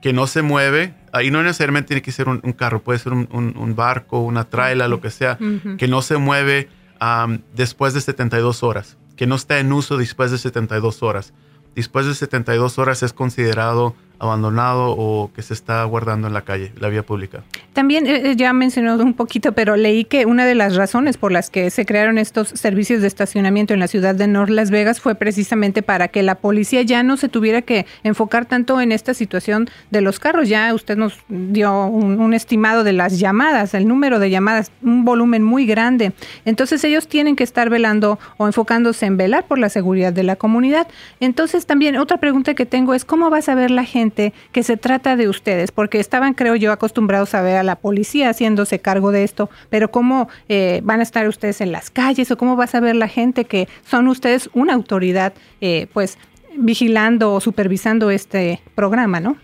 que 0.00 0.12
no 0.12 0.26
se 0.26 0.42
mueve. 0.42 0.94
Ahí 1.12 1.30
no 1.30 1.42
necesariamente 1.42 1.88
tiene 1.88 2.02
que 2.02 2.12
ser 2.12 2.28
un, 2.28 2.40
un 2.42 2.52
carro, 2.52 2.82
puede 2.82 2.98
ser 2.98 3.12
un, 3.12 3.28
un, 3.32 3.54
un, 3.56 3.76
barco, 3.76 4.20
una 4.20 4.44
traila, 4.44 4.88
lo 4.88 5.00
que 5.00 5.10
sea, 5.10 5.38
-huh. 5.38 5.76
que 5.76 5.86
no 5.86 6.02
se 6.02 6.16
mueve 6.16 6.68
um, 7.00 7.38
después 7.54 7.94
de 7.94 8.00
72 8.00 8.62
horas, 8.62 8.96
que 9.16 9.26
no 9.26 9.36
está 9.36 9.58
en 9.60 9.72
uso 9.72 9.96
después 9.96 10.30
de 10.30 10.38
72 10.38 11.02
horas. 11.02 11.32
Después 11.74 12.06
de 12.06 12.14
72 12.14 12.78
horas 12.78 13.02
es 13.02 13.12
considerado 13.12 13.94
abandonado 14.22 14.94
o 14.96 15.32
que 15.34 15.42
se 15.42 15.52
está 15.52 15.82
guardando 15.84 16.28
en 16.28 16.32
la 16.32 16.42
calle, 16.42 16.72
la 16.78 16.88
vía 16.88 17.02
pública. 17.02 17.42
También 17.72 18.06
eh, 18.06 18.30
eh, 18.30 18.36
ya 18.36 18.52
mencionó 18.52 18.94
un 18.96 19.14
poquito, 19.14 19.52
pero 19.52 19.76
leí 19.76 20.04
que 20.04 20.26
una 20.26 20.46
de 20.46 20.54
las 20.54 20.76
razones 20.76 21.16
por 21.16 21.32
las 21.32 21.50
que 21.50 21.70
se 21.70 21.84
crearon 21.84 22.18
estos 22.18 22.48
servicios 22.48 23.00
de 23.00 23.08
estacionamiento 23.08 23.74
en 23.74 23.80
la 23.80 23.88
ciudad 23.88 24.14
de 24.14 24.28
North 24.28 24.50
Las 24.50 24.70
Vegas 24.70 25.00
fue 25.00 25.16
precisamente 25.16 25.82
para 25.82 26.06
que 26.06 26.22
la 26.22 26.36
policía 26.36 26.82
ya 26.82 27.02
no 27.02 27.16
se 27.16 27.28
tuviera 27.28 27.62
que 27.62 27.84
enfocar 28.04 28.46
tanto 28.46 28.80
en 28.80 28.92
esta 28.92 29.12
situación 29.12 29.68
de 29.90 30.02
los 30.02 30.20
carros. 30.20 30.48
Ya 30.48 30.72
usted 30.72 30.96
nos 30.96 31.18
dio 31.28 31.86
un, 31.86 32.32
estimado 32.32 32.84
de 32.84 32.92
las 32.92 33.18
llamadas, 33.18 33.74
el 33.74 33.88
número 33.88 34.20
de 34.20 34.30
llamadas, 34.30 34.70
un 34.82 35.04
volumen 35.04 35.42
muy 35.42 35.66
grande. 35.66 36.12
Entonces 36.44 36.84
ellos 36.84 37.08
tienen 37.08 37.34
que 37.34 37.44
estar 37.44 37.68
velando 37.70 38.20
o 38.36 38.46
enfocándose 38.46 39.04
en 39.06 39.16
velar 39.16 39.46
por 39.46 39.58
la 39.58 39.68
seguridad 39.68 40.12
de 40.12 40.22
la 40.22 40.36
comunidad. 40.36 40.86
Entonces 41.18 41.66
también 41.66 41.96
otra 41.96 42.18
pregunta 42.18 42.54
que 42.54 42.66
tengo 42.66 42.94
es 42.94 43.04
cómo 43.04 43.28
va 43.28 43.38
a 43.38 43.42
saber 43.42 43.70
la 43.70 43.84
gente 43.84 44.11
que 44.52 44.62
se 44.62 44.76
trata 44.76 45.16
de 45.16 45.28
ustedes, 45.28 45.72
porque 45.72 46.00
estaban, 46.00 46.34
creo 46.34 46.56
yo, 46.56 46.72
acostumbrados 46.72 47.34
a 47.34 47.42
ver 47.42 47.56
a 47.56 47.62
la 47.62 47.76
policía 47.76 48.30
haciéndose 48.30 48.78
cargo 48.78 49.10
de 49.12 49.24
esto, 49.24 49.50
pero 49.70 49.90
¿cómo 49.90 50.28
eh, 50.48 50.80
van 50.84 51.00
a 51.00 51.02
estar 51.02 51.26
ustedes 51.28 51.60
en 51.60 51.72
las 51.72 51.90
calles 51.90 52.30
o 52.30 52.36
cómo 52.36 52.56
va 52.56 52.64
a 52.64 52.68
saber 52.68 52.96
la 52.96 53.08
gente 53.08 53.44
que 53.44 53.68
son 53.84 54.08
ustedes 54.08 54.50
una 54.52 54.74
autoridad, 54.74 55.32
eh, 55.60 55.86
pues, 55.92 56.18
vigilando 56.56 57.32
o 57.34 57.40
supervisando 57.40 58.10
este 58.10 58.60
programa, 58.74 59.20
¿no? 59.20 59.36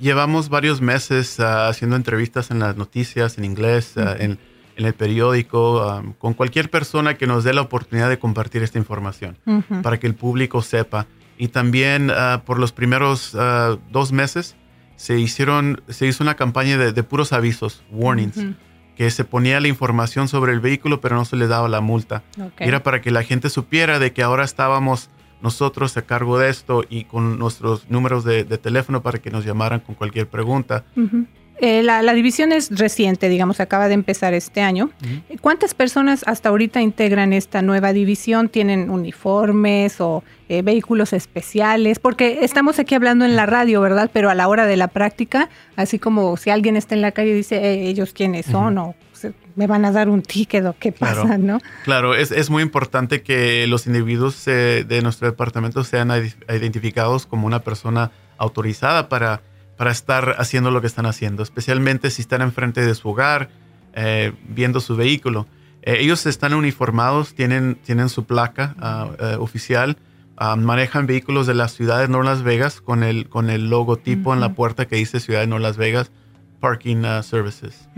llevamos 0.00 0.48
varios 0.48 0.80
meses 0.80 1.38
ah, 1.38 1.68
haciendo 1.68 1.96
entrevistas 1.96 2.50
en 2.50 2.58
las 2.58 2.74
noticias, 2.78 3.36
en 3.36 3.44
inglés, 3.44 3.98
ah, 3.98 4.16
en, 4.18 4.38
el 4.76 4.94
periódico, 4.94 6.02
con 6.18 6.32
cualquier 6.32 6.70
persona 6.70 7.14
que 7.14 7.26
nos 7.26 7.44
dé 7.44 7.52
la 7.52 7.60
oportunidad 7.60 8.08
de 8.08 8.18
compartir 8.18 8.62
esta 8.62 8.78
información 8.78 9.36
para 9.82 10.00
que 10.00 10.08
el 10.08 10.14
público 10.14 10.60
sepa 10.62 11.06
y 11.42 11.48
también 11.48 12.12
ah, 12.12 12.42
por 12.46 12.60
los 12.60 12.70
primeros 12.70 13.34
ah, 13.36 13.76
dos 13.90 14.12
meses 14.12 14.54
se, 14.94 15.18
hicieron, 15.18 15.82
se 15.88 16.06
hizo 16.06 16.22
una 16.22 16.36
campaña 16.36 16.78
de, 16.78 17.02
puros 17.02 17.32
avisos, 17.32 17.82
warnings, 17.90 18.38
que 18.94 19.10
se 19.10 19.24
ponía 19.24 19.58
la 19.58 19.66
información 19.66 20.28
sobre 20.28 20.52
el 20.52 20.60
vehículo 20.60 21.00
pero 21.00 21.16
no 21.16 21.24
se 21.24 21.34
le 21.34 21.48
daba 21.48 21.68
la 21.68 21.80
multa. 21.80 22.22
Era 22.58 22.84
para 22.84 23.00
que 23.00 23.10
la 23.10 23.24
gente 23.24 23.50
supiera 23.50 23.98
de 23.98 24.12
que 24.12 24.22
ahora 24.22 24.44
estábamos 24.44 25.10
nosotros 25.42 25.96
a 25.96 26.02
cargo 26.02 26.38
de 26.38 26.48
esto 26.48 26.84
y 26.88 27.06
con 27.06 27.40
nuestros 27.40 27.90
números 27.90 28.22
de, 28.22 28.44
teléfono 28.44 29.02
para 29.02 29.18
que 29.18 29.32
nos 29.32 29.44
llamaran 29.44 29.80
con 29.80 29.96
cualquier 29.96 30.28
pregunta. 30.28 30.84
Eh, 31.62 31.84
la, 31.84 32.02
división 32.12 32.50
es 32.50 32.76
reciente, 32.76 33.28
digamos, 33.28 33.60
acaba 33.60 33.86
de 33.86 33.94
empezar 33.94 34.34
este 34.34 34.62
año. 34.62 34.90
¿Cuántas 35.40 35.74
personas 35.74 36.24
hasta 36.26 36.48
ahorita 36.48 36.80
integran 36.80 37.32
esta 37.32 37.62
nueva 37.62 37.92
división? 37.92 38.48
¿Tienen 38.48 38.90
uniformes 38.90 40.00
o 40.00 40.24
eh, 40.48 40.62
vehículos 40.62 41.12
especiales? 41.12 42.00
Porque 42.00 42.40
estamos 42.42 42.80
aquí 42.80 42.96
hablando 42.96 43.24
en 43.24 43.36
la 43.36 43.46
radio, 43.46 43.80
¿verdad? 43.80 44.10
Pero 44.12 44.28
a 44.28 44.34
la 44.34 44.48
hora 44.48 44.66
de 44.66 44.76
la 44.76 44.88
práctica, 44.88 45.50
así 45.76 46.00
como 46.00 46.36
si 46.36 46.50
alguien 46.50 46.76
está 46.76 46.96
en 46.96 47.00
la 47.00 47.12
calle 47.12 47.30
y 47.30 47.34
dice, 47.34 47.58
eh, 47.58 47.86
ellos 47.86 48.12
quiénes 48.12 48.46
son 48.46 48.76
o 48.78 48.96
me 49.54 49.68
van 49.68 49.84
a 49.84 49.92
dar 49.92 50.08
un 50.08 50.22
ticket 50.22 50.66
o 50.66 50.74
qué 50.76 50.90
pasa, 50.90 51.38
¿no? 51.38 51.60
Claro, 51.84 52.16
es, 52.16 52.32
es, 52.32 52.50
muy 52.50 52.64
importante 52.64 53.22
que 53.22 53.68
los 53.68 53.86
individuos 53.86 54.46
de 54.46 55.00
nuestro 55.02 55.30
departamento 55.30 55.84
sean 55.84 56.10
identificados 56.48 57.26
como 57.26 57.46
una 57.46 57.60
persona 57.60 58.10
autorizada 58.38 59.08
para 59.08 59.42
para 59.76 59.90
estar 59.90 60.36
haciendo 60.38 60.70
lo 60.70 60.80
que 60.80 60.86
están 60.86 61.06
haciendo, 61.06 61.42
especialmente 61.42 62.10
si 62.10 62.22
están 62.22 62.42
enfrente 62.42 62.84
de 62.84 62.94
su 62.94 63.08
hogar, 63.08 63.50
eh, 63.94 64.32
viendo 64.48 64.80
su 64.80 64.96
vehículo. 64.96 65.46
Eh, 65.82 65.98
ellos 66.00 66.26
están 66.26 66.54
uniformados, 66.54 67.34
tienen, 67.34 67.76
tienen 67.84 68.08
su 68.08 68.24
placa 68.24 68.74
ah, 68.78 69.10
eh, 69.18 69.36
oficial, 69.38 69.96
ah, 70.36 70.56
manejan 70.56 71.06
vehículos 71.06 71.46
de 71.46 71.54
la 71.54 71.68
ciudad 71.68 72.06
de 72.06 72.22
Las 72.22 72.42
Vegas 72.42 72.80
con 72.80 73.02
el, 73.02 73.28
con 73.28 73.50
el 73.50 73.68
logotipo 73.68 74.32
en 74.32 74.40
la 74.40 74.54
puerta 74.54 74.86
que 74.86 74.96
dice 74.96 75.20
Ciudad 75.20 75.40
de 75.40 75.46
North 75.46 75.62
Las 75.62 75.76
Vegas 75.76 76.12
Parking 76.62 76.98
uh, 76.98 77.22
Services. 77.24 77.88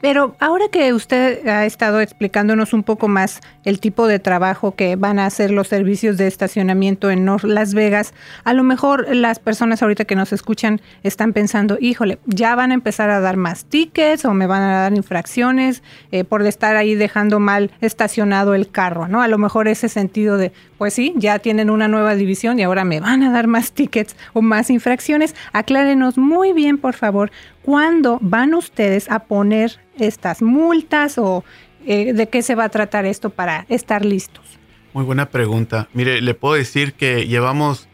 Pero 0.00 0.34
ahora 0.40 0.66
que 0.70 0.92
usted 0.92 1.46
ha 1.46 1.64
estado 1.64 2.00
explicándonos 2.00 2.72
un 2.72 2.82
poco 2.82 3.06
más 3.06 3.40
el 3.64 3.78
tipo 3.78 4.08
de 4.08 4.18
trabajo 4.18 4.74
que 4.74 4.96
van 4.96 5.20
a 5.20 5.26
hacer 5.26 5.52
los 5.52 5.68
servicios 5.68 6.16
de 6.16 6.26
estacionamiento 6.26 7.08
en 7.08 7.24
North 7.24 7.44
Las 7.44 7.74
Vegas, 7.74 8.14
a 8.42 8.52
lo 8.52 8.64
mejor 8.64 9.14
las 9.14 9.38
personas 9.38 9.80
ahorita 9.80 10.04
que 10.04 10.16
nos 10.16 10.32
escuchan 10.32 10.80
están 11.04 11.32
pensando, 11.32 11.78
híjole, 11.80 12.18
ya 12.26 12.56
van 12.56 12.72
a 12.72 12.74
empezar 12.74 13.10
a 13.10 13.20
dar 13.20 13.36
más 13.36 13.64
tickets 13.64 14.24
o 14.24 14.34
me 14.34 14.48
van 14.48 14.62
a 14.62 14.80
dar 14.80 14.92
infracciones 14.94 15.84
eh, 16.10 16.24
por 16.24 16.44
estar 16.44 16.74
ahí 16.74 16.96
dejando 16.96 17.38
mal 17.38 17.70
estacionado 17.80 18.54
el 18.54 18.70
carro, 18.70 19.06
¿no? 19.06 19.22
A 19.22 19.28
lo 19.28 19.38
mejor 19.38 19.68
ese 19.68 19.88
sentido 19.88 20.36
de, 20.36 20.52
pues 20.78 20.94
sí, 20.94 21.12
ya 21.16 21.40
tienen 21.40 21.68
una 21.68 21.88
nueva 21.88 22.14
división 22.14 22.58
y 22.58 22.62
ahora 22.62 22.84
me 22.84 23.00
van 23.00 23.24
a 23.24 23.32
dar 23.32 23.48
más 23.48 23.72
tickets 23.72 24.16
o 24.32 24.40
más 24.40 24.70
infracciones. 24.70 25.34
Aclárenos 25.52 26.16
muy 26.16 26.52
bien, 26.52 26.78
por 26.78 26.94
favor, 26.94 27.32
¿cuándo 27.62 28.18
van 28.22 28.54
ustedes 28.54 29.10
a 29.10 29.24
poner 29.24 29.80
estas 29.98 30.40
multas 30.40 31.18
o 31.18 31.44
eh, 31.84 32.12
de 32.12 32.28
qué 32.28 32.42
se 32.42 32.54
va 32.54 32.64
a 32.64 32.68
tratar 32.68 33.04
esto 33.04 33.30
para 33.30 33.66
estar 33.68 34.04
listos? 34.04 34.58
Muy 34.94 35.04
buena 35.04 35.26
pregunta. 35.26 35.88
Mire, 35.92 36.22
le 36.22 36.34
puedo 36.34 36.54
decir 36.54 36.94
que 36.94 37.26
llevamos 37.26 37.88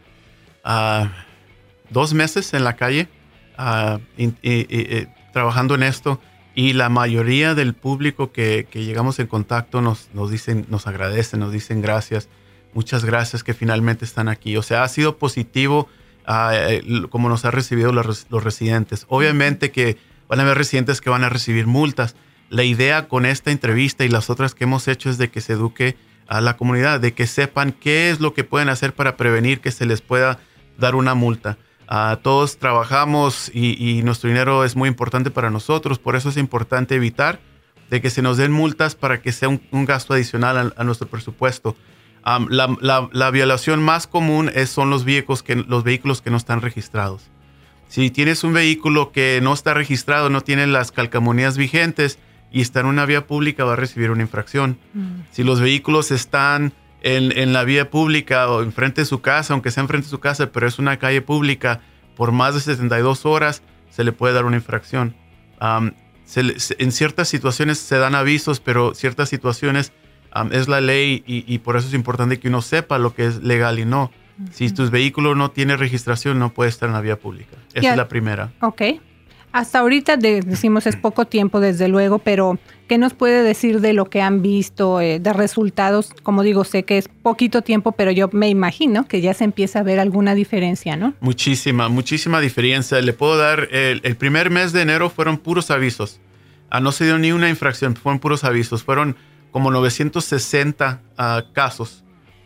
ah, 0.63 1.11
dos 1.89 2.13
meses 2.13 2.53
en 2.53 2.63
la 2.63 2.75
calle 2.75 3.07
ah, 3.57 3.99
trabajando 5.33 5.75
en 5.75 5.83
esto 5.83 6.21
y 6.53 6.73
la 6.73 6.89
mayoría 6.89 7.53
del 7.53 7.73
público 7.73 8.31
que, 8.31 8.67
llegamos 8.73 9.19
en 9.19 9.27
contacto 9.27 9.81
nos, 9.81 10.09
nos, 10.13 10.31
dicen, 10.31 10.65
nos 10.69 10.87
agradecen, 10.87 11.41
nos 11.41 11.51
dicen 11.51 11.81
gracias, 11.81 12.29
muchas 12.75 13.05
gracias 13.05 13.43
que 13.43 13.55
finalmente 13.55 14.05
están 14.05 14.27
aquí. 14.27 14.57
O 14.57 14.61
sea, 14.61 14.83
ha 14.83 14.87
sido 14.87 15.17
positivo 15.17 15.89
como 17.09 17.29
nos 17.29 17.45
han 17.45 17.51
recibido 17.51 17.91
los, 17.91 18.27
residentes. 18.29 19.05
Obviamente 19.09 19.71
que 19.71 19.97
van 20.27 20.39
a 20.39 20.43
haber 20.43 20.57
residentes 20.57 21.01
que 21.01 21.09
van 21.09 21.23
a 21.23 21.29
recibir 21.29 21.67
multas. 21.67 22.15
La 22.49 22.63
idea 22.63 23.07
con 23.07 23.25
esta 23.25 23.51
entrevista 23.51 24.05
y 24.05 24.09
las 24.09 24.29
otras 24.29 24.53
que 24.53 24.65
hemos 24.65 24.87
hecho 24.87 25.09
es 25.09 25.17
de 25.17 25.29
que 25.29 25.41
se 25.41 25.53
eduque 25.53 25.97
a 26.27 26.41
la 26.41 26.57
comunidad, 26.57 26.99
de 26.99 27.13
que 27.13 27.27
sepan 27.27 27.71
qué 27.71 28.09
es 28.09 28.19
lo 28.19 28.33
que 28.33 28.43
pueden 28.43 28.69
hacer 28.69 28.93
para 28.93 29.17
prevenir 29.17 29.61
que 29.61 29.71
se 29.71 29.85
les 29.85 30.01
pueda 30.01 30.39
dar 30.77 30.95
una 30.95 31.13
multa. 31.13 31.57
todos 32.23 32.57
trabajamos 32.57 33.51
y, 33.53 34.01
nuestro 34.03 34.29
dinero 34.29 34.65
es 34.65 34.75
muy 34.75 34.89
importante 34.89 35.29
para 35.29 35.51
nosotros, 35.51 35.99
por 35.99 36.15
eso 36.15 36.29
es 36.29 36.37
importante 36.37 36.95
evitar 36.95 37.39
de 37.91 38.01
que 38.01 38.09
se 38.09 38.23
nos 38.23 38.37
den 38.37 38.51
multas 38.51 38.95
para 38.95 39.21
que 39.21 39.31
sea 39.31 39.49
un, 39.49 39.85
gasto 39.85 40.15
adicional 40.15 40.73
a 40.75 40.83
nuestro 40.83 41.07
presupuesto 41.07 41.75
la, 42.25 43.31
violación 43.31 43.83
más 43.83 44.07
común 44.07 44.51
es, 44.53 44.69
son 44.69 44.89
los 44.89 45.05
vehículos, 45.05 45.43
que, 45.43 45.55
los 45.55 45.83
vehículos 45.83 46.21
que 46.21 46.31
no 46.31 46.37
están 46.37 46.61
registrados. 46.61 47.29
Si 47.87 48.09
tienes 48.09 48.43
un 48.43 48.53
vehículo 48.53 49.11
que 49.11 49.39
no 49.43 49.53
está 49.53 49.73
registrado, 49.73 50.29
no 50.29 50.41
tiene 50.41 50.65
las 50.65 50.91
calcamonías 50.91 51.55
vigentes 51.55 52.17
y 52.51 52.61
está 52.61 52.79
en 52.79 52.87
una 52.87 53.05
vía 53.05 53.27
pública, 53.27 53.63
va 53.63 53.73
a 53.73 53.77
recibir 53.77 54.09
una 54.09 54.23
infracción. 54.23 54.79
Mm. 54.93 55.21
Si 55.31 55.43
los 55.43 55.61
vehículos 55.61 56.11
están 56.11 56.73
en, 57.01 57.53
la 57.53 57.63
vía 57.63 57.91
pública 57.91 58.49
o 58.49 58.63
enfrente 58.63 59.01
de 59.01 59.05
su 59.05 59.21
casa, 59.21 59.53
aunque 59.53 59.69
sea 59.69 59.81
enfrente 59.81 60.05
de 60.07 60.09
su 60.09 60.19
casa, 60.19 60.51
pero 60.51 60.67
es 60.67 60.79
una 60.79 60.97
calle 60.97 61.21
pública, 61.21 61.81
por 62.15 62.31
más 62.31 62.55
de 62.55 62.61
72 62.61 63.27
horas, 63.27 63.61
se 63.91 64.03
le 64.03 64.11
puede 64.11 64.33
dar 64.33 64.45
una 64.45 64.55
infracción. 64.55 65.15
en 65.61 66.91
ciertas 66.91 67.27
situaciones 67.27 67.77
se 67.77 67.97
dan 67.99 68.15
avisos, 68.15 68.59
pero 68.59 68.95
ciertas 68.95 69.29
situaciones 69.29 69.93
es 70.51 70.67
la 70.67 70.81
ley 70.81 71.23
y, 71.25 71.57
por 71.59 71.77
eso 71.77 71.87
es 71.87 71.93
importante 71.93 72.39
que 72.39 72.47
uno 72.47 72.61
sepa 72.61 72.97
lo 72.97 73.13
que 73.13 73.25
es 73.25 73.43
legal 73.43 73.79
y 73.79 73.85
no. 73.85 74.11
Si 74.51 74.69
tus 74.69 74.91
vehículos 74.91 75.37
no 75.37 75.51
tiene 75.51 75.77
registración, 75.77 76.39
no 76.39 76.53
puede 76.53 76.69
estar 76.69 76.89
en 76.89 76.93
la 76.93 77.01
vía 77.01 77.17
pública. 77.17 77.55
Esa 77.73 77.91
es 77.91 77.97
la 77.97 78.07
primera. 78.07 78.51
Ok. 78.61 78.81
Hasta 79.53 79.79
ahorita 79.79 80.17
decimos 80.17 80.85
es 80.85 80.97
poco 80.97 81.23
tiempo, 81.23 81.61
desde 81.61 81.87
luego, 81.87 82.19
pero 82.19 82.59
¿qué 82.89 82.97
nos 82.97 83.13
puede 83.13 83.41
decir 83.41 83.79
de 83.79 83.93
lo 83.93 84.09
que 84.09 84.21
han 84.21 84.41
visto, 84.41 84.99
eh, 84.99 85.21
de 85.21 85.31
resultados? 85.31 86.13
Como 86.23 86.43
digo, 86.43 86.65
sé 86.65 86.83
que 86.83 86.97
es 86.97 87.07
poquito 87.07 87.61
tiempo, 87.61 87.93
pero 87.93 88.11
yo 88.11 88.29
me 88.33 88.49
imagino 88.49 89.07
que 89.07 89.21
ya 89.21 89.33
se 89.33 89.45
empieza 89.45 89.79
a 89.79 89.83
ver 89.83 90.01
alguna 90.01 90.35
diferencia, 90.35 90.97
¿no? 90.97 91.13
Muchísima, 91.21 91.87
muchísima 91.87 92.41
diferencia. 92.41 92.99
Le 92.99 93.13
puedo 93.13 93.37
dar, 93.37 93.69
el, 93.71 94.01
el 94.03 94.17
primer 94.17 94.49
mes 94.49 94.73
de 94.73 94.81
enero 94.81 95.09
fueron 95.09 95.37
puros 95.37 95.71
avisos. 95.71 96.19
Ah, 96.69 96.81
no 96.81 96.91
se 96.91 97.05
dio 97.05 97.17
ni 97.17 97.31
una 97.31 97.47
infracción, 97.47 97.95
fueron 97.95 98.19
puros 98.19 98.43
avisos. 98.43 98.83
Fueron 98.83 99.15
como 99.55 99.71
960 99.71 101.01
ah, 101.17 101.43
casos. 101.53 102.03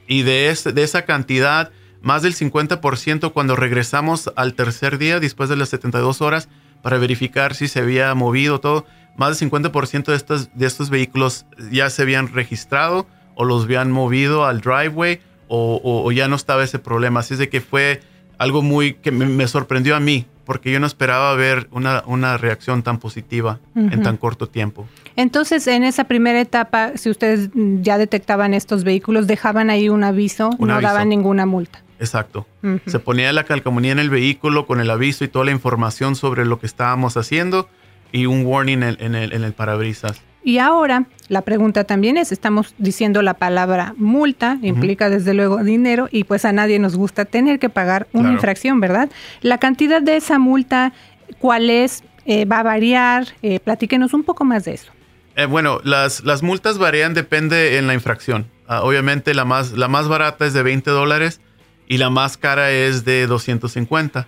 Y 0.08 0.22
de, 0.22 0.56
de 0.76 0.84
esa 0.84 1.06
cantidad, 1.06 1.72
más 2.04 2.22
del 2.22 2.36
50% 2.36 3.34
cuando 3.34 3.56
regresamos 3.56 4.32
al 4.36 4.54
tercer 4.54 5.00
día, 5.00 5.20
después 5.20 5.50
de 5.50 5.56
las 5.56 5.70
72 5.70 6.22
horas, 6.22 6.50
para 6.84 7.00
verificar 7.00 7.56
si 7.56 7.68
se 7.68 7.80
había 7.80 8.14
movido 8.14 8.60
todo, 8.60 8.86
más 9.18 9.40
del 9.40 9.50
50% 9.50 10.04
de 10.04 10.16
estos, 10.16 10.50
de 10.54 10.68
estos 10.68 10.92
vehículos 10.92 11.48
ya 11.72 11.90
se 11.90 12.04
habían 12.04 12.32
registrado 12.32 13.08
o 13.34 13.44
los 13.44 13.64
habían 13.64 13.90
movido 13.90 14.46
al 14.46 14.62
driveway 14.62 15.20
o, 15.48 16.12
ya 16.12 16.28
no 16.28 16.36
estaba 16.36 16.64
ese 16.64 16.78
problema. 16.78 17.22
Así 17.22 17.34
es 17.34 17.40
de 17.40 17.50
que 17.50 17.60
fue 17.60 18.02
algo 18.38 18.62
muy 18.62 18.94
que 18.94 19.10
me 19.10 19.48
sorprendió 19.48 19.96
a 19.96 20.00
mí 20.00 20.28
porque 20.50 20.72
yo 20.72 20.80
no 20.80 20.88
esperaba 20.88 21.36
ver 21.36 21.68
una, 21.70 22.02
una 22.08 22.36
reacción 22.36 22.82
tan 22.82 22.98
positiva 22.98 23.60
en 23.76 24.02
tan 24.02 24.18
corto 24.18 24.50
tiempo. 24.50 24.88
Entonces, 25.16 25.68
en 25.68 25.84
esa 25.84 26.06
primera 26.06 26.42
etapa, 26.42 26.94
si 26.96 27.12
ustedes 27.12 27.52
ya 27.54 28.00
detectaban 28.00 28.56
estos 28.56 28.84
vehículos, 28.84 29.28
dejaban 29.28 29.70
ahí 29.70 29.90
un 29.90 30.04
aviso, 30.04 30.50
no 30.58 30.82
daban 30.82 31.10
ninguna 31.10 31.46
multa. 31.46 31.84
Exacto. 32.00 32.48
Se 32.88 32.98
ponía 32.98 33.32
la 33.32 33.44
calcamonía 33.44 33.92
en 33.92 34.00
el 34.00 34.10
vehículo 34.10 34.66
con 34.66 34.80
el 34.80 34.90
aviso 34.90 35.24
y 35.24 35.28
toda 35.28 35.46
la 35.46 35.52
información 35.52 36.16
sobre 36.16 36.48
lo 36.48 36.60
que 36.60 36.66
estábamos 36.66 37.16
haciendo 37.16 37.70
y 38.12 38.26
un 38.26 38.44
warning 38.44 38.82
en, 38.82 39.14
el, 39.14 39.32
en 39.32 39.44
el 39.44 39.54
parabrisas. 39.54 40.20
Y 40.44 40.58
ahora 40.58 41.06
la 41.28 41.42
pregunta 41.42 41.84
también 41.84 42.18
es, 42.18 42.32
estamos 42.32 42.74
diciendo 42.78 43.22
la 43.22 43.36
palabra 43.36 43.94
multa, 43.98 44.58
implica 44.62 45.10
desde 45.10 45.34
luego 45.34 45.64
dinero 45.64 46.08
y 46.12 46.24
pues 46.24 46.46
a 46.46 46.52
nadie 46.52 46.80
nos 46.80 46.96
gusta 46.96 47.26
tener 47.26 47.60
que 47.60 47.70
pagar 47.70 48.08
una 48.14 48.32
infracción, 48.32 48.80
¿verdad? 48.80 49.10
La 49.42 49.58
cantidad 49.58 50.02
de 50.02 50.18
esa 50.18 50.40
multa, 50.40 50.94
¿cuál 51.38 51.70
es? 51.70 52.04
Eh, 52.26 52.46
¿Va 52.46 52.60
a 52.60 52.64
variar? 52.64 53.28
Eh, 53.42 53.60
platíquenos 53.60 54.14
un 54.14 54.24
poco 54.24 54.46
más 54.46 54.66
de 54.66 54.74
eso. 54.74 54.92
Eh, 55.36 55.46
bueno, 55.46 55.82
las, 55.84 56.24
las 56.24 56.42
multas 56.42 56.78
varían, 56.78 57.14
depende 57.14 57.78
en 57.78 57.88
la 57.88 57.94
infracción. 57.94 58.48
Ah, 58.68 58.82
obviamente 58.84 59.34
la 59.34 59.46
más, 59.46 59.74
la 59.74 59.88
más 59.88 60.08
barata 60.08 60.46
es 60.46 60.54
de 60.54 60.64
20 60.64 60.90
dólares 60.92 61.42
y 61.88 61.98
la 61.98 62.10
más 62.10 62.38
cara 62.38 62.72
es 62.72 63.06
de 63.06 63.28
250. 63.28 64.28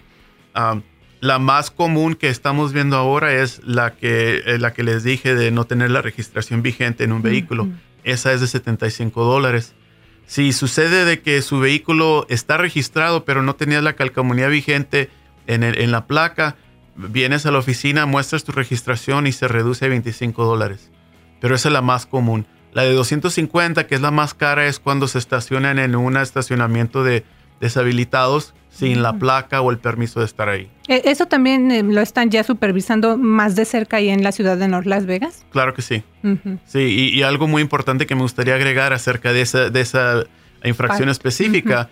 La 1.22 1.38
más 1.38 1.70
común 1.70 2.16
que 2.16 2.30
estamos 2.30 2.74
viendo 2.74 2.98
ahora 2.98 3.32
es 3.32 3.62
la 3.64 3.94
que, 3.94 4.42
eh, 4.44 4.58
la 4.58 4.74
que 4.74 4.82
les 4.82 5.04
dije 5.04 5.36
de 5.36 5.52
no 5.52 5.66
tener 5.66 5.92
la 5.92 6.02
registración 6.02 6.64
vigente 6.64 7.04
en 7.04 7.12
un 7.12 7.22
vehículo. 7.22 7.70
Esa 8.04 8.34
es 8.34 8.42
de 8.42 8.48
75 8.48 9.24
dólares. 9.24 9.76
Si 10.26 10.52
sucede 10.52 11.06
de 11.06 11.22
que 11.22 11.44
su 11.44 11.60
vehículo 11.60 12.26
está 12.28 12.58
registrado 12.58 13.24
pero 13.24 13.44
no 13.44 13.54
tenía 13.54 13.84
la 13.84 13.94
calcamonía 13.94 14.48
vigente 14.48 15.12
en, 15.46 15.64
en 15.64 15.92
la 15.92 16.08
placa, 16.08 16.56
vienes 16.96 17.46
a 17.46 17.52
la 17.52 17.60
oficina, 17.60 18.08
muestras 18.08 18.44
tu 18.44 18.52
registración 18.52 19.28
y 19.28 19.32
se 19.32 19.48
reduce 19.48 19.86
a 19.86 19.90
25 19.90 20.44
dólares. 20.44 20.90
Pero 21.40 21.54
esa 21.54 21.70
es 21.70 21.74
la 21.74 21.84
más 21.84 22.08
común. 22.08 22.48
La 22.74 22.82
de 22.82 22.94
250, 22.94 23.86
que 23.86 23.94
es 23.94 24.02
la 24.02 24.10
más 24.10 24.34
cara, 24.34 24.66
es 24.66 24.80
cuando 24.80 25.08
se 25.08 25.20
estacionan 25.20 25.78
en 25.78 25.96
un 25.96 26.18
estacionamiento 26.18 27.04
de 27.04 27.26
deshabilitados 27.60 28.56
sin 28.72 29.04
la 29.04 29.14
placa 29.14 29.62
o 29.62 29.70
el 29.70 29.78
permiso 29.78 30.20
de 30.22 30.26
estar 30.26 30.50
ahí. 30.50 30.70
E, 30.88 31.02
¿Eso 31.06 31.26
también 31.28 31.70
eh, 31.72 31.84
lo 31.84 32.02
están 32.02 32.32
ya 32.32 32.44
supervisando 32.44 33.18
más 33.18 33.56
de 33.56 33.66
cerca 33.66 33.98
ahí 33.98 34.10
en 34.10 34.24
la 34.24 34.32
ciudad 34.32 34.58
de 34.58 34.68
North 34.68 34.88
Las 34.88 35.06
Vegas? 35.06 35.46
Claro 35.52 35.74
que 35.74 35.82
sí. 35.82 36.04
Sí, 36.66 37.12
y, 37.14 37.22
algo 37.24 37.48
muy 37.48 37.62
importante 37.62 38.06
que 38.06 38.16
me 38.16 38.22
gustaría 38.22 38.56
agregar 38.56 38.94
acerca 38.94 39.34
de 39.34 39.42
esa, 39.42 39.70
de 39.70 39.82
esa 39.82 40.24
infracción 40.64 41.10
específica. 41.10 41.90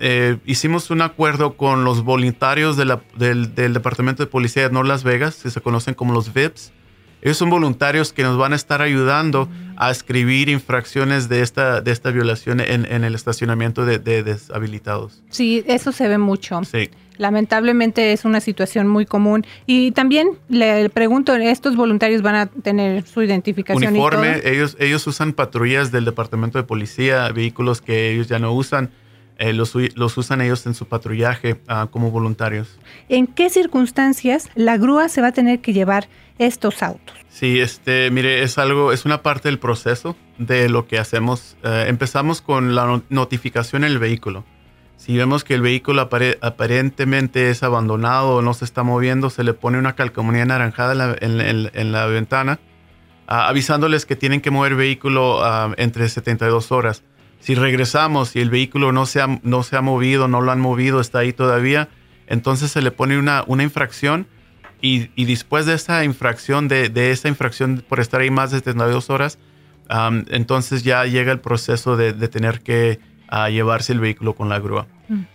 Eh, 0.00 0.36
hicimos 0.44 0.90
un 0.90 1.00
acuerdo 1.00 1.56
con 1.56 1.84
los 1.84 2.02
voluntarios 2.02 2.76
del, 2.76 2.98
del, 3.16 3.72
Departamento 3.72 4.22
de 4.22 4.26
Policía 4.26 4.64
de 4.64 4.74
North 4.74 4.88
Las 4.88 5.04
Vegas, 5.04 5.40
que 5.42 5.50
se 5.50 5.60
conocen 5.60 5.94
como 5.94 6.12
los 6.12 6.34
VIPs, 6.34 6.72
ellos 7.20 7.36
son 7.36 7.50
voluntarios 7.50 8.12
que 8.12 8.22
nos 8.22 8.36
van 8.36 8.52
a 8.52 8.56
estar 8.56 8.80
ayudando 8.82 9.48
a 9.76 9.90
escribir 9.90 10.48
infracciones 10.48 11.28
de 11.28 11.42
esta, 11.42 11.80
de 11.80 11.90
esta 11.90 12.10
violación 12.10 12.60
en, 12.60 12.84
el 13.04 13.14
estacionamiento 13.14 13.84
de, 13.84 13.98
deshabilitados. 13.98 15.22
Sí, 15.30 15.64
eso 15.66 15.92
se 15.92 16.08
ve 16.08 16.18
mucho. 16.18 16.62
Sí. 16.64 16.90
Lamentablemente 17.16 18.12
es 18.12 18.24
una 18.24 18.40
situación 18.40 18.86
muy 18.86 19.04
común. 19.04 19.44
Y 19.66 19.90
también 19.92 20.30
le 20.48 20.88
pregunto, 20.90 21.34
¿estos 21.34 21.74
voluntarios 21.74 22.22
van 22.22 22.34
a 22.36 22.46
tener 22.46 23.04
su 23.06 23.22
identificación? 23.22 23.92
Uniforme, 23.92 24.40
Ellos, 24.44 24.76
ellos 24.78 25.06
usan 25.06 25.32
patrullas 25.32 25.90
del 25.90 26.04
Departamento 26.04 26.58
de 26.58 26.64
Policía, 26.64 27.28
vehículos 27.30 27.80
que 27.80 28.12
ellos 28.12 28.28
ya 28.28 28.38
no 28.38 28.52
usan. 28.52 28.90
Eh, 29.40 29.52
los, 29.52 29.76
usan 30.16 30.40
ellos 30.40 30.66
en 30.66 30.74
su 30.74 30.86
patrullaje 30.86 31.60
ah, 31.68 31.86
como 31.92 32.10
voluntarios. 32.10 32.76
¿En 33.08 33.28
qué 33.28 33.50
circunstancias 33.50 34.50
la 34.56 34.76
grúa 34.76 35.08
se 35.08 35.20
va 35.20 35.28
a 35.28 35.32
tener 35.32 35.60
que 35.60 35.72
llevar 35.72 36.08
estos 36.38 36.82
autos? 36.82 37.16
Sí, 37.28 37.60
este, 37.60 38.10
mire, 38.10 38.42
es 38.42 38.58
algo, 38.58 38.92
es 38.92 39.04
una 39.04 39.22
parte 39.22 39.48
del 39.48 39.58
proceso 39.58 40.16
de 40.38 40.68
lo 40.68 40.86
que 40.86 40.98
hacemos. 40.98 41.56
Eh, 41.62 41.84
empezamos 41.88 42.40
con 42.40 42.74
la 42.74 43.02
notificación 43.10 43.84
en 43.84 43.92
el 43.92 43.98
vehículo. 43.98 44.44
Si 44.96 45.16
vemos 45.16 45.44
que 45.44 45.54
el 45.54 45.62
vehículo 45.62 46.02
aparentemente 46.02 47.50
es 47.50 47.62
abandonado 47.62 48.36
o 48.36 48.42
no 48.42 48.52
se 48.52 48.64
está 48.64 48.82
moviendo, 48.82 49.30
se 49.30 49.44
le 49.44 49.54
pone 49.54 49.78
una 49.78 49.94
calcomanía 49.94 50.42
anaranjada 50.42 51.16
en 51.20 51.92
la, 51.92 52.06
ventana, 52.06 52.58
ah, 53.28 53.46
avisándoles 53.46 54.06
que 54.06 54.16
tienen 54.16 54.40
que 54.40 54.50
mover 54.50 54.74
vehículo 54.74 55.44
ah, 55.44 55.72
entre 55.76 56.08
72 56.08 56.72
horas. 56.72 57.04
Si 57.38 57.54
regresamos 57.54 58.34
y 58.34 58.40
el 58.40 58.50
vehículo 58.50 58.90
no 58.90 59.06
se, 59.06 59.20
ha, 59.20 59.38
no 59.44 59.62
se 59.62 59.76
ha 59.76 59.82
movido, 59.82 60.26
no 60.26 60.40
lo 60.40 60.50
han 60.50 60.60
movido, 60.60 61.00
está 61.00 61.20
ahí 61.20 61.32
todavía, 61.32 61.88
entonces 62.26 62.72
se 62.72 62.82
le 62.82 62.90
pone 62.90 63.16
una, 63.18 63.44
una 63.46 63.62
infracción 63.62 64.26
y, 64.80 65.24
después 65.24 65.66
de 65.66 65.74
esa 65.74 66.04
infracción, 66.04 66.68
de, 66.68 66.88
de, 66.88 67.10
esa 67.10 67.28
infracción 67.28 67.84
por 67.88 68.00
estar 68.00 68.20
ahí 68.20 68.30
más 68.30 68.50
de 68.50 68.58
72 68.58 69.10
horas, 69.10 69.38
entonces 70.28 70.82
ya 70.82 71.04
llega 71.04 71.32
el 71.32 71.40
proceso 71.40 71.96
de, 71.96 72.12
tener 72.28 72.60
que 72.60 73.00
ah, 73.28 73.48
llevarse 73.48 73.92
el 73.92 74.00
vehículo 74.00 74.34
con 74.34 74.48
la 74.48 74.58
grúa. 74.58 74.86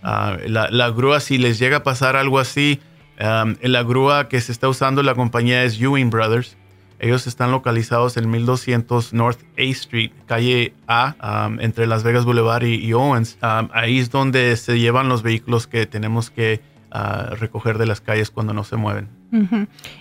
Ah, 0.03 0.37
la, 0.45 0.89
grúa, 0.89 1.19
si 1.19 1.37
les 1.37 1.59
llega 1.59 1.77
a 1.77 1.83
pasar 1.83 2.15
algo 2.15 2.39
así, 2.39 2.79
la 3.17 3.83
grúa 3.83 4.27
que 4.29 4.41
se 4.41 4.51
está 4.51 4.69
usando 4.69 5.03
la 5.03 5.15
compañía 5.15 5.63
es 5.63 5.79
Ewing 5.79 6.09
Brothers. 6.09 6.57
Ellos 6.99 7.27
están 7.27 7.51
localizados 7.51 8.15
en 8.15 8.29
1200 8.29 9.13
North 9.13 9.39
A 9.57 9.61
Street, 9.61 10.11
calle 10.25 10.73
A, 10.87 11.49
entre 11.59 11.85
Las 11.85 12.03
Vegas 12.03 12.23
Boulevard 12.23 12.63
y, 12.63 12.93
Owens. 12.93 13.37
ahí 13.41 13.99
es 13.99 14.09
donde 14.09 14.55
se 14.55 14.79
llevan 14.79 15.09
los 15.09 15.21
vehículos 15.21 15.67
que 15.67 15.85
tenemos 15.85 16.29
que 16.29 16.61
ah, 16.91 17.31
recoger 17.37 17.77
de 17.77 17.87
las 17.87 17.99
calles 17.99 18.29
cuando 18.29 18.53
no 18.53 18.63
se 18.63 18.77
mueven. 18.77 19.22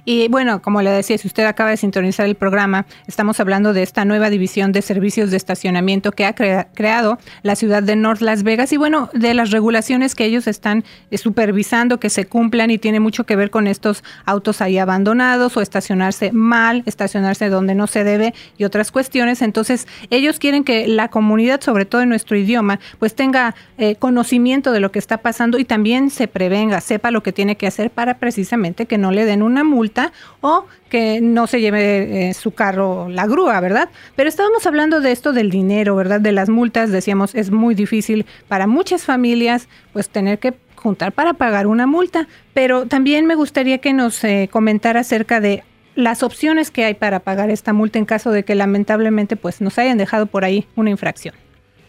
Y 0.04 0.28
bueno, 0.28 0.60
como 0.60 0.82
le 0.82 0.90
decía, 0.90 1.16
si 1.16 1.26
usted 1.26 1.44
acaba 1.44 1.70
de 1.70 1.76
sintonizar 1.76 2.26
el 2.26 2.34
programa, 2.34 2.86
estamos 3.06 3.40
hablando 3.40 3.72
de 3.72 3.82
esta 3.82 4.04
nueva 4.04 4.30
división 4.30 4.72
de 4.72 4.82
servicios 4.82 5.30
de 5.30 5.36
estacionamiento 5.36 6.12
que 6.12 6.26
ha 6.26 6.34
creado 6.34 7.18
la 7.42 7.56
ciudad 7.56 7.82
de 7.82 7.96
North 7.96 8.20
Las 8.20 8.42
Vegas 8.42 8.72
y 8.72 8.76
bueno, 8.76 9.08
de 9.12 9.34
las 9.34 9.50
regulaciones 9.50 10.14
que 10.14 10.24
ellos 10.24 10.46
están 10.46 10.84
eh, 11.10 11.18
supervisando 11.18 11.98
que 11.98 12.10
se 12.10 12.26
cumplan 12.26 12.70
y 12.70 12.78
tiene 12.78 13.00
mucho 13.00 13.24
que 13.24 13.36
ver 13.36 13.50
con 13.50 13.66
estos 13.66 14.04
autos 14.24 14.60
ahí 14.60 14.78
abandonados 14.78 15.56
o 15.56 15.60
estacionarse 15.60 16.32
mal, 16.32 16.82
estacionarse 16.86 17.48
donde 17.48 17.74
no 17.74 17.86
se 17.86 18.04
debe 18.04 18.34
y 18.58 18.64
otras 18.64 18.90
cuestiones. 18.90 19.42
Entonces, 19.42 19.86
ellos 20.10 20.38
quieren 20.38 20.64
que 20.64 20.86
la 20.88 21.08
comunidad, 21.08 21.60
sobre 21.60 21.84
todo 21.84 22.02
en 22.02 22.08
nuestro 22.08 22.36
idioma, 22.36 22.80
pues 22.98 23.14
tenga 23.14 23.54
eh, 23.78 23.96
conocimiento 23.96 24.72
de 24.72 24.80
lo 24.80 24.92
que 24.92 24.98
está 24.98 25.18
pasando 25.18 25.58
y 25.58 25.64
también 25.64 26.10
se 26.10 26.28
prevenga, 26.28 26.80
sepa 26.80 27.10
lo 27.10 27.22
que 27.22 27.32
tiene 27.32 27.56
que 27.56 27.66
hacer 27.66 27.90
para 27.90 28.18
precisamente 28.18 28.86
que 28.86 28.98
no 28.98 29.10
le 29.10 29.21
den 29.24 29.42
una 29.42 29.64
multa 29.64 30.12
o 30.40 30.66
que 30.88 31.20
no 31.20 31.46
se 31.46 31.60
lleve 31.60 32.28
eh, 32.28 32.34
su 32.34 32.52
carro 32.52 33.08
la 33.08 33.26
grúa, 33.26 33.60
¿verdad? 33.60 33.88
Pero 34.16 34.28
estábamos 34.28 34.66
hablando 34.66 35.00
de 35.00 35.12
esto 35.12 35.32
del 35.32 35.50
dinero, 35.50 35.96
¿verdad? 35.96 36.20
De 36.20 36.32
las 36.32 36.48
multas, 36.48 36.90
decíamos, 36.90 37.34
es 37.34 37.50
muy 37.50 37.74
difícil 37.74 38.26
para 38.48 38.66
muchas 38.66 39.04
familias 39.04 39.68
pues 39.92 40.08
tener 40.08 40.38
que 40.38 40.54
juntar 40.76 41.12
para 41.12 41.34
pagar 41.34 41.66
una 41.66 41.86
multa, 41.86 42.26
pero 42.54 42.86
también 42.86 43.26
me 43.26 43.36
gustaría 43.36 43.78
que 43.78 43.92
nos 43.92 44.22
eh, 44.24 44.48
comentara 44.50 45.00
acerca 45.00 45.40
de 45.40 45.62
las 45.94 46.22
opciones 46.22 46.70
que 46.70 46.84
hay 46.84 46.94
para 46.94 47.20
pagar 47.20 47.50
esta 47.50 47.72
multa 47.72 47.98
en 47.98 48.04
caso 48.04 48.30
de 48.30 48.44
que 48.44 48.54
lamentablemente 48.54 49.36
pues 49.36 49.60
nos 49.60 49.78
hayan 49.78 49.98
dejado 49.98 50.26
por 50.26 50.44
ahí 50.44 50.66
una 50.74 50.90
infracción. 50.90 51.34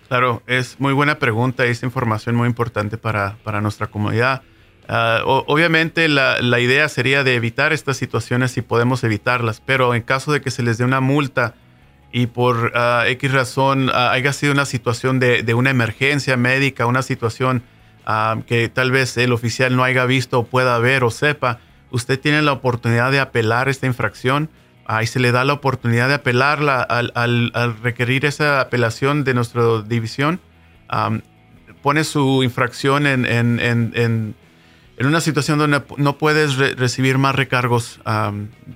Claro, 0.07 0.43
es 0.45 0.79
muy 0.79 0.93
buena 0.93 1.17
pregunta 1.17 1.65
y 1.65 1.69
es 1.69 1.81
información 1.81 2.35
muy 2.35 2.47
importante 2.47 2.97
para, 2.97 3.37
para 3.43 3.61
nuestra 3.61 3.87
comunidad. 3.87 4.43
Ah, 4.87 5.21
obviamente 5.25 6.09
la, 6.09 6.59
idea 6.59 6.89
sería 6.89 7.23
de 7.23 7.35
evitar 7.35 7.71
estas 7.73 7.97
situaciones 7.97 8.51
si 8.51 8.61
podemos 8.61 9.03
evitarlas, 9.03 9.61
pero 9.65 9.95
en 9.95 10.01
caso 10.01 10.31
de 10.31 10.41
que 10.41 10.51
se 10.51 10.63
les 10.63 10.77
dé 10.77 10.83
una 10.83 10.99
multa 10.99 11.55
y 12.11 12.27
por 12.27 12.73
uh, 12.75 13.07
X 13.07 13.31
razón 13.31 13.89
uh, 13.89 13.93
haya 13.93 14.33
sido 14.33 14.51
una 14.51 14.65
situación 14.65 15.19
de, 15.19 15.53
una 15.53 15.71
emergencia 15.71 16.37
médica, 16.37 16.85
una 16.85 17.01
situación 17.01 17.63
que 18.47 18.67
tal 18.67 18.91
vez 18.91 19.15
el 19.15 19.31
oficial 19.31 19.77
no 19.77 19.83
haya 19.85 20.05
visto 20.05 20.39
o 20.39 20.43
pueda 20.45 20.77
ver 20.79 21.05
o 21.05 21.09
sepa, 21.09 21.59
usted 21.89 22.19
tiene 22.19 22.41
la 22.41 22.51
oportunidad 22.51 23.11
de 23.11 23.21
apelar 23.21 23.69
esta 23.69 23.87
infracción. 23.87 24.49
Ahí 24.85 25.07
se 25.07 25.21
le 25.21 25.31
da 25.31 25.45
la 25.45 25.53
oportunidad 25.53 26.09
de 26.09 26.15
apelarla 26.15 26.81
al, 26.81 27.73
requerir 27.81 28.25
esa 28.25 28.59
apelación 28.59 29.23
de 29.23 29.33
nuestra 29.33 29.83
división. 29.83 30.41
pone 31.81 32.03
su 32.03 32.43
infracción 32.43 33.07
en 33.07 33.25
en 33.25 34.35
una 34.99 35.21
situación 35.21 35.57
donde 35.57 35.81
no 35.97 36.17
puedes 36.17 36.57
recibir 36.57 37.17
más 37.17 37.35
recargos 37.35 37.99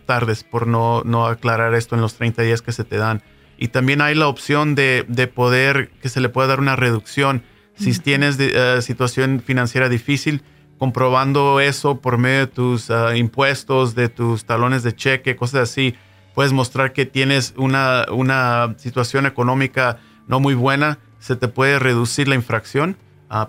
tardes 0.06 0.44
por 0.44 0.68
no, 0.68 1.04
no, 1.06 1.28
aclarar 1.28 1.74
esto 1.76 1.96
en 1.96 2.02
los 2.02 2.16
30 2.16 2.42
días 2.42 2.62
que 2.62 2.72
se 2.72 2.84
te 2.84 2.98
dan. 2.98 3.22
Y 3.58 3.70
también 3.70 4.02
hay 4.02 4.16
la 4.16 4.28
opción 4.28 4.76
de, 4.76 5.06
de 5.08 5.28
poder, 5.28 5.90
que 6.02 6.10
se 6.10 6.22
le 6.22 6.30
pueda 6.30 6.48
dar 6.48 6.60
una 6.60 6.76
reducción 6.76 7.44
si 7.76 7.98
tienes 8.00 8.38
de, 8.38 8.52
eh, 8.54 8.82
situación 8.82 9.42
financiera 9.46 9.90
difícil, 9.90 10.42
comprobando 10.78 11.60
eso 11.60 12.02
por 12.02 12.18
medio 12.18 12.40
de 12.40 12.48
tus 12.48 12.90
ah, 12.90 13.16
impuestos, 13.16 13.96
de 13.96 14.10
tus 14.10 14.46
talones 14.46 14.84
de 14.84 14.96
cheque, 14.96 15.36
cosas 15.36 15.70
así. 15.70 15.96
Puedes 16.34 16.54
mostrar 16.54 16.94
que 16.94 17.06
tienes 17.06 17.54
una, 17.58 18.06
una 18.12 18.76
situación 18.78 19.26
económica 19.26 20.00
no 20.28 20.40
muy 20.40 20.54
buena, 20.56 21.00
se 21.20 21.36
te 21.36 21.48
puede 21.48 21.80
reducir 21.80 22.28
la 22.28 22.36
infracción 22.36 22.98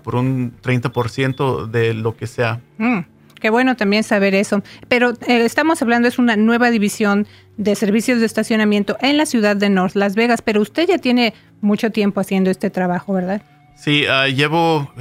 por 0.03 0.15
un 0.15 0.53
30% 0.61 1.67
de 1.67 1.93
lo 1.93 2.15
que 2.15 2.27
sea. 2.27 2.59
Mm, 2.77 2.99
qué 3.39 3.49
bueno 3.49 3.75
también 3.75 4.03
saber 4.03 4.35
eso. 4.35 4.61
Pero 4.87 5.11
eh, 5.27 5.45
estamos 5.45 5.81
hablando, 5.81 6.07
es 6.07 6.19
una 6.19 6.35
nueva 6.35 6.69
división 6.71 7.27
de 7.57 7.75
servicios 7.75 8.19
de 8.19 8.25
estacionamiento 8.25 8.97
en 9.01 9.17
la 9.17 9.25
ciudad 9.25 9.55
de 9.55 9.69
North 9.69 9.95
Las 9.95 10.15
Vegas, 10.15 10.41
pero 10.41 10.61
usted 10.61 10.87
ya 10.87 10.97
tiene 10.97 11.33
mucho 11.61 11.91
tiempo 11.91 12.21
haciendo 12.21 12.49
este 12.49 12.69
trabajo, 12.69 13.13
¿verdad? 13.13 13.41
Sí, 13.75 14.05
uh, 14.07 14.27
llevo 14.27 14.91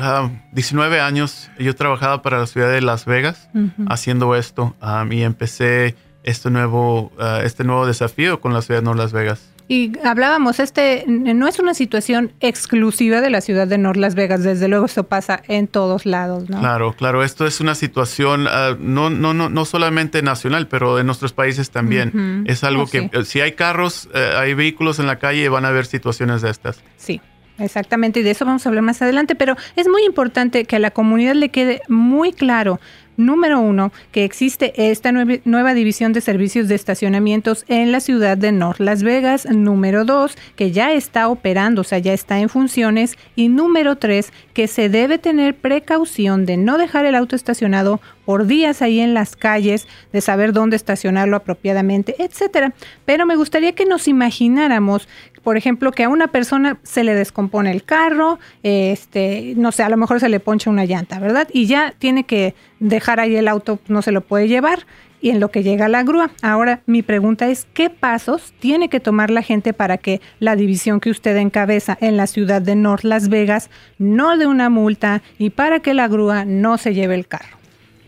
19 0.53 1.01
años. 1.01 1.51
Yo 1.59 1.75
trabajaba 1.75 2.23
para 2.23 2.39
la 2.39 2.47
ciudad 2.47 2.71
de 2.71 2.81
Las 2.81 3.07
Vegas 3.07 3.49
haciendo 3.89 4.37
esto 4.37 4.77
um, 4.81 5.11
y 5.11 5.25
empecé 5.25 5.97
este 6.23 6.49
nuevo, 6.51 7.11
uh, 7.19 7.43
este 7.43 7.65
nuevo 7.65 7.87
desafío 7.87 8.41
con 8.41 8.55
la 8.55 8.63
ciudad 8.63 8.81
de 8.81 8.95
Las 8.95 9.13
Vegas. 9.13 9.51
Y 9.71 9.93
hablábamos, 10.03 10.61
este 10.61 11.05
no 11.07 11.47
es 11.47 11.59
una 11.59 11.75
situación 11.75 12.33
exclusiva 12.41 13.21
de 13.21 13.29
la 13.29 13.43
ciudad 13.43 13.67
de 13.67 13.77
North 13.77 13.99
Las 13.99 14.15
Vegas, 14.15 14.43
desde 14.43 14.67
luego 14.67 14.87
esto 14.87 15.05
pasa 15.05 15.43
en 15.47 15.69
todos 15.69 16.07
lados, 16.07 16.49
¿no? 16.49 16.61
Claro, 16.61 16.95
claro, 16.95 17.23
esto 17.23 17.47
es 17.47 17.61
una 17.61 17.75
situación 17.75 18.47
uh, 18.47 18.77
no, 18.81 19.11
no, 19.11 19.35
no, 19.35 19.51
no 19.51 19.65
solamente 19.67 20.23
nacional, 20.23 20.69
pero 20.69 20.99
en 20.99 21.05
nuestros 21.05 21.35
países 21.35 21.71
también. 21.71 22.45
Es 22.47 22.65
algo 22.65 22.85
oh, 22.85 22.87
que 22.87 23.11
si 23.25 23.43
hay 23.43 23.53
carros, 23.53 24.09
uh, 24.15 24.39
hay 24.39 24.55
vehículos 24.55 24.99
en 25.01 25.07
la 25.07 25.19
calle, 25.19 25.47
van 25.51 25.67
a 25.67 25.69
haber 25.69 25.85
situaciones 25.85 26.41
de 26.41 26.51
estas. 26.51 26.83
Sí. 26.97 27.21
Exactamente, 27.61 28.21
y 28.21 28.23
de 28.23 28.31
eso 28.31 28.45
vamos 28.45 28.65
a 28.65 28.69
hablar 28.69 28.85
más 28.85 29.03
adelante, 29.03 29.35
pero 29.35 29.57
es 29.75 29.89
muy 29.89 30.05
importante 30.05 30.65
que 30.65 30.77
a 30.77 30.79
la 30.79 30.93
comunidad 30.93 31.35
le 31.35 31.49
quede 31.49 31.83
muy 31.89 32.33
claro 32.33 32.79
número 33.19 33.61
uno, 33.61 33.93
que 34.13 34.25
existe 34.25 34.91
esta 34.91 35.13
nueva 35.13 35.75
división 35.75 36.15
de 36.15 36.23
servicios 36.23 36.69
de 36.69 36.75
estacionamientos 36.77 37.67
en 37.69 37.93
la 37.93 38.01
ciudad 38.01 38.39
de 38.39 38.53
North 38.53 38.81
Las 38.81 39.03
Vegas. 39.03 39.45
Número 39.45 40.07
dos, 40.07 40.39
que 40.57 40.71
ya 40.71 40.93
está 40.93 41.29
operando, 41.29 41.83
o 41.83 41.85
sea, 41.85 41.99
ya 41.99 42.15
está 42.15 42.39
en 42.39 42.49
funciones. 42.49 43.19
Y 43.37 43.49
número 43.49 43.97
tres, 43.97 44.33
que 44.55 44.69
se 44.69 44.89
debe 44.89 45.19
tener 45.19 45.55
precaución 45.55 46.47
de 46.47 46.57
no 46.57 46.79
dejar 46.79 47.05
el 47.05 47.15
auto 47.15 47.37
estacionado 47.37 48.01
por 48.29 48.47
días 48.47 48.83
ahí 48.83 49.01
en 49.01 49.15
las 49.15 49.37
calles, 49.37 49.89
de 50.13 50.21
saber 50.21 50.53
dónde 50.53 50.77
estacionarlo 50.77 51.35
apropiadamente, 51.35 52.15
etcétera. 52.19 52.75
Pero 53.07 53.25
me 53.25 53.37
gustaría 53.37 53.73
que 53.73 53.87
nos 53.87 54.07
imagináramos, 54.07 55.09
por 55.43 55.57
ejemplo, 55.57 55.93
que 55.93 56.05
a 56.05 56.11
una 56.11 56.29
persona 56.29 56.77
se 56.83 57.05
le 57.05 57.15
descompone 57.15 57.71
el 57.71 57.85
carro, 57.85 58.39
este, 58.63 59.55
no 59.57 59.73
sé, 59.73 59.83
a 59.83 59.89
lo 59.89 59.97
mejor 59.97 60.21
se 60.21 60.29
le 60.29 60.41
poncha 60.41 60.69
una 60.69 60.85
llanta, 60.85 61.19
¿verdad? 61.19 61.49
Y 61.55 61.65
ya 61.65 61.95
tiene 61.99 62.25
que 62.25 62.55
dejar 62.81 63.19
ahí 63.19 63.35
el 63.35 63.49
auto, 63.49 63.79
no 63.89 64.03
se 64.03 64.13
lo 64.13 64.21
puede 64.21 64.47
llevar 64.47 64.81
y 65.23 65.31
en 65.31 65.41
lo 65.41 65.51
que 65.51 65.63
llega 65.63 65.89
la 65.89 66.03
grúa. 66.03 66.31
Ahora, 66.43 66.83
mi 66.85 67.01
pregunta 67.01 67.49
es, 67.49 67.67
¿qué 67.73 67.89
pasos 67.89 68.53
tiene 68.59 68.91
que 68.91 69.01
tomar 69.01 69.31
la 69.31 69.41
gente 69.41 69.73
para 69.73 69.97
que 69.97 70.21
la 70.39 70.55
división 70.55 71.01
que 71.01 71.09
usted 71.09 71.35
encabeza 71.39 71.97
en 72.03 72.19
la 72.19 72.27
ciudad 72.27 72.61
de 72.61 72.77
North 72.77 73.05
Las 73.05 73.31
Vegas 73.31 73.71
no 73.97 74.37
dé 74.37 74.47
una 74.47 74.69
multa 74.69 75.23
y 75.39 75.49
para 75.49 75.81
que 75.81 75.95
la 75.95 76.09
grúa 76.09 76.45
no 76.45 76.77
se 76.77 76.93
lleve 76.93 77.15
el 77.15 77.27
carro? 77.27 77.58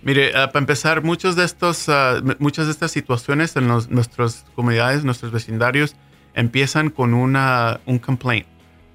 Mire, 0.03 0.31
uh, 0.31 0.47
para 0.47 0.59
empezar, 0.59 1.03
muchos 1.03 1.37
de 1.37 1.45
estos, 1.45 1.89
uh, 1.89 2.23
muchas 2.39 2.67
de 2.67 2.73
estas 2.73 2.91
situaciones 2.91 3.57
en 3.57 3.69
los, 3.69 3.91
nuestras 3.91 4.47
comunidades, 4.55 5.05
nuestros 5.05 5.33
vecindarios, 5.33 5.97
empiezan 6.35 6.91
con 6.91 7.15
una, 7.15 7.81
un 7.87 7.99
complaint. 7.99 8.47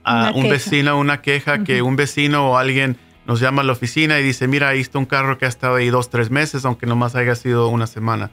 Uh, 0.06 0.38
un 0.38 0.50
vecino, 0.50 1.00
una 1.00 1.22
queja 1.22 1.64
que 1.64 1.82
un 1.82 1.96
vecino 1.96 2.52
o 2.52 2.58
alguien 2.58 2.98
nos 3.26 3.40
llama 3.40 3.64
a 3.64 3.66
la 3.66 3.74
oficina 3.74 4.20
y 4.20 4.24
dice, 4.24 4.48
mira, 4.48 4.70
ahí 4.70 4.82
está 4.82 5.00
un 5.00 5.06
carro 5.06 5.38
que 5.38 5.46
ha 5.46 5.48
estado 5.48 5.76
ahí 5.76 5.90
dos, 5.90 6.10
tres 6.10 6.30
meses, 6.30 6.64
aunque 6.64 6.86
nomás 6.86 7.16
haya 7.16 7.34
sido 7.36 7.70
una 7.70 7.88
semana. 7.88 8.30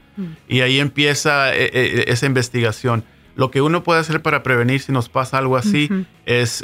Y 0.47 0.61
ahí 0.61 0.79
empieza 0.79 1.53
eh, 1.53 1.69
eh, 1.73 2.05
esa 2.07 2.27
investigación. 2.27 3.03
Lo 3.35 3.49
que 3.49 3.61
uno 3.61 3.83
puede 3.83 3.99
hacer 3.99 4.21
para 4.21 4.43
prevenir 4.43 4.81
si 4.81 4.91
nos 4.91 5.09
pasa 5.09 5.39
algo 5.39 5.57
así 5.57 5.89
es 6.27 6.63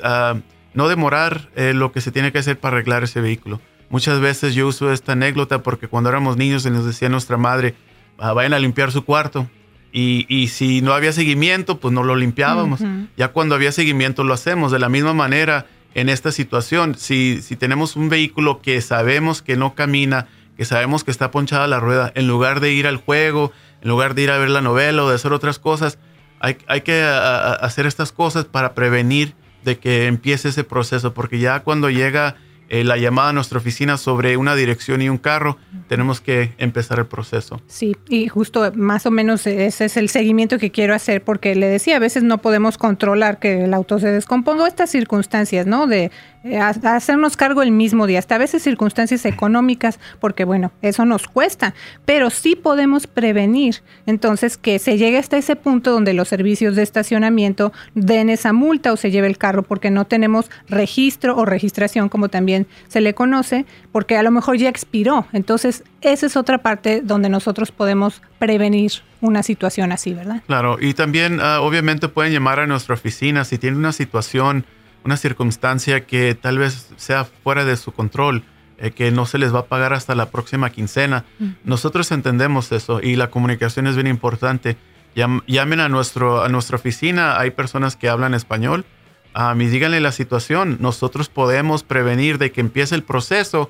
no 0.73 0.87
demorar 0.87 1.49
eh, 1.55 1.73
lo 1.73 1.91
que 1.91 2.01
se 2.01 2.11
tiene 2.11 2.31
que 2.31 2.39
hacer 2.39 2.59
para 2.59 2.77
arreglar 2.77 3.03
ese 3.03 3.21
vehículo. 3.21 3.59
Muchas 3.89 4.19
veces 4.19 4.53
yo 4.53 4.67
uso 4.67 4.91
esta 4.91 5.13
anécdota 5.13 5.63
porque 5.63 5.87
cuando 5.87 6.09
éramos 6.09 6.37
niños 6.37 6.63
se 6.63 6.71
nos 6.71 6.85
decía 6.85 7.09
nuestra 7.09 7.37
madre, 7.37 7.75
ah, 8.19 8.33
vayan 8.33 8.53
a 8.53 8.59
limpiar 8.59 8.91
su 8.91 9.03
cuarto. 9.03 9.49
Y, 9.91 10.27
y, 10.29 10.49
si 10.49 10.81
no 10.81 10.93
había 10.93 11.11
seguimiento, 11.11 11.79
pues 11.79 11.91
no 11.91 12.03
lo 12.03 12.15
limpiábamos. 12.15 12.81
Ya 13.17 13.29
cuando 13.29 13.55
había 13.55 13.71
seguimiento 13.71 14.23
lo 14.23 14.35
hacemos. 14.35 14.71
De 14.71 14.77
la 14.77 14.87
misma 14.87 15.15
manera, 15.15 15.65
en 15.95 16.09
esta 16.09 16.31
situación, 16.31 16.93
si, 16.95 17.41
si 17.41 17.55
tenemos 17.55 17.95
un 17.95 18.07
vehículo 18.07 18.61
que 18.61 18.81
sabemos 18.81 19.41
que 19.41 19.57
no 19.57 19.73
camina, 19.73 20.27
que 20.55 20.65
sabemos 20.65 21.03
que 21.03 21.09
está 21.09 21.31
ponchada 21.31 21.65
la 21.67 21.79
rueda, 21.79 22.11
en 22.13 22.27
lugar 22.27 22.59
de 22.59 22.71
ir 22.71 22.85
al 22.85 22.97
juego, 22.97 23.51
en 23.81 23.89
lugar 23.89 24.13
de 24.13 24.21
ir 24.21 24.31
a 24.31 24.37
ver 24.37 24.49
la 24.49 24.61
novela 24.61 25.03
o 25.03 25.09
de 25.09 25.15
hacer 25.15 25.33
otras 25.33 25.57
cosas, 25.57 25.97
hay, 26.39 26.57
hay 26.67 26.81
que 26.81 27.01
hacer 27.01 27.87
estas 27.87 28.11
cosas 28.11 28.45
para 28.45 28.75
prevenir 28.75 29.33
de 29.63 29.79
que 29.79 30.05
empiece 30.05 30.49
ese 30.49 30.63
proceso, 30.63 31.15
porque 31.15 31.39
ya 31.39 31.61
cuando 31.61 31.89
llega 31.89 32.35
eh, 32.69 32.83
la 32.83 32.97
llamada 32.97 33.29
a 33.29 33.33
nuestra 33.33 33.57
oficina 33.57 33.97
sobre 33.97 34.37
una 34.37 34.55
dirección 34.55 35.01
y 35.01 35.09
un 35.09 35.17
carro, 35.17 35.57
tenemos 35.89 36.21
que 36.21 36.53
empezar 36.59 36.99
el 36.99 37.07
proceso. 37.07 37.59
Sí, 37.67 37.97
y 38.07 38.27
justo 38.27 38.71
más 38.75 39.07
o 39.07 39.11
menos 39.11 39.45
ese 39.47 39.85
es 39.85 39.97
el 39.97 40.07
seguimiento 40.07 40.59
que 40.59 40.69
quiero 40.69 40.93
hacer, 40.93 41.23
porque 41.23 41.55
le 41.55 41.67
decía, 41.67 41.95
a 41.97 41.99
veces 41.99 42.21
no 42.21 42.37
podemos 42.37 42.77
controlar 42.77 43.39
que 43.39 43.65
el 43.65 43.73
auto 43.73 43.97
se 43.97 44.11
descomponga, 44.11 44.67
estas 44.67 44.91
circunstancias, 44.91 45.65
¿no? 45.65 45.87
De 45.87 46.11
eh, 46.43 46.57
hacernos 46.57 47.35
cargo 47.35 47.63
el 47.63 47.71
mismo 47.71 48.07
día, 48.07 48.19
hasta 48.19 48.35
a 48.35 48.37
veces 48.37 48.63
circunstancias 48.63 49.25
económicas, 49.25 49.99
porque 50.21 50.45
bueno, 50.45 50.71
eso 50.81 51.03
nos 51.03 51.27
cuesta, 51.27 51.73
pero 52.05 52.29
sí 52.29 52.55
podemos 52.55 53.07
prevenir 53.07 53.81
entonces 54.05 54.57
que 54.57 54.79
se 54.79 54.97
llegue 54.97 55.17
hasta 55.17 55.37
ese 55.37 55.55
punto 55.55 55.91
donde 55.91 56.13
los 56.13 56.27
servicios 56.27 56.75
de 56.75 56.83
estacionamiento 56.83 57.73
den 57.95 58.29
esa 58.29 58.53
multa 58.53 58.93
o 58.93 58.97
se 58.97 59.09
lleve 59.09 59.27
el 59.27 59.39
carro 59.39 59.63
porque 59.63 59.89
no 59.89 60.05
tenemos 60.05 60.51
registro 60.69 61.35
o 61.35 61.45
registración, 61.45 62.09
como 62.09 62.29
también 62.29 62.67
se 62.87 63.01
le 63.01 63.15
conoce, 63.15 63.65
porque 63.91 64.15
a 64.15 64.23
lo 64.23 64.31
mejor 64.31 64.57
ya 64.57 64.69
expiró. 64.69 65.25
Entonces, 65.33 65.78
esa 66.01 66.25
es 66.25 66.37
otra 66.37 66.59
parte 66.59 67.01
donde 67.03 67.29
nosotros 67.29 67.71
podemos 67.71 68.21
prevenir 68.37 68.91
una 69.21 69.43
situación 69.43 69.91
así, 69.91 70.13
¿verdad? 70.13 70.41
Claro, 70.47 70.77
y 70.79 70.93
también 70.93 71.39
ah, 71.41 71.61
obviamente 71.61 72.07
pueden 72.07 72.33
llamar 72.33 72.59
a 72.59 72.67
nuestra 72.67 72.95
oficina 72.95 73.43
si 73.45 73.57
tienen 73.57 73.79
una 73.79 73.91
situación 73.91 74.65
una 75.03 75.17
circunstancia 75.17 76.05
que 76.05 76.35
tal 76.35 76.57
vez 76.57 76.89
sea 76.97 77.25
fuera 77.25 77.65
de 77.65 77.77
su 77.77 77.91
control, 77.91 78.43
eh, 78.77 78.91
que 78.91 79.11
no 79.11 79.25
se 79.25 79.37
les 79.37 79.53
va 79.53 79.59
a 79.59 79.65
pagar 79.65 79.93
hasta 79.93 80.15
la 80.15 80.29
próxima 80.29 80.69
quincena. 80.69 81.25
Nosotros 81.63 82.11
entendemos 82.11 82.71
eso 82.71 83.01
y 83.01 83.15
la 83.15 83.29
comunicación 83.29 83.87
es 83.87 83.95
bien 83.95 84.07
importante. 84.07 84.77
llamen 85.15 85.79
a, 85.79 85.89
nuestro, 85.89 86.43
a 86.43 86.49
nuestra 86.49 86.77
oficina, 86.77 87.39
hay 87.39 87.51
personas 87.51 87.95
que 87.95 88.09
hablan 88.09 88.33
español, 88.33 88.85
a 89.33 89.53
mí 89.55 89.67
díganle 89.67 89.99
la 89.99 90.11
situación. 90.11 90.77
Nosotros 90.79 91.29
podemos 91.29 91.83
prevenir 91.83 92.37
de 92.37 92.51
que 92.51 92.61
empiece 92.61 92.95
el 92.95 93.03
proceso 93.03 93.69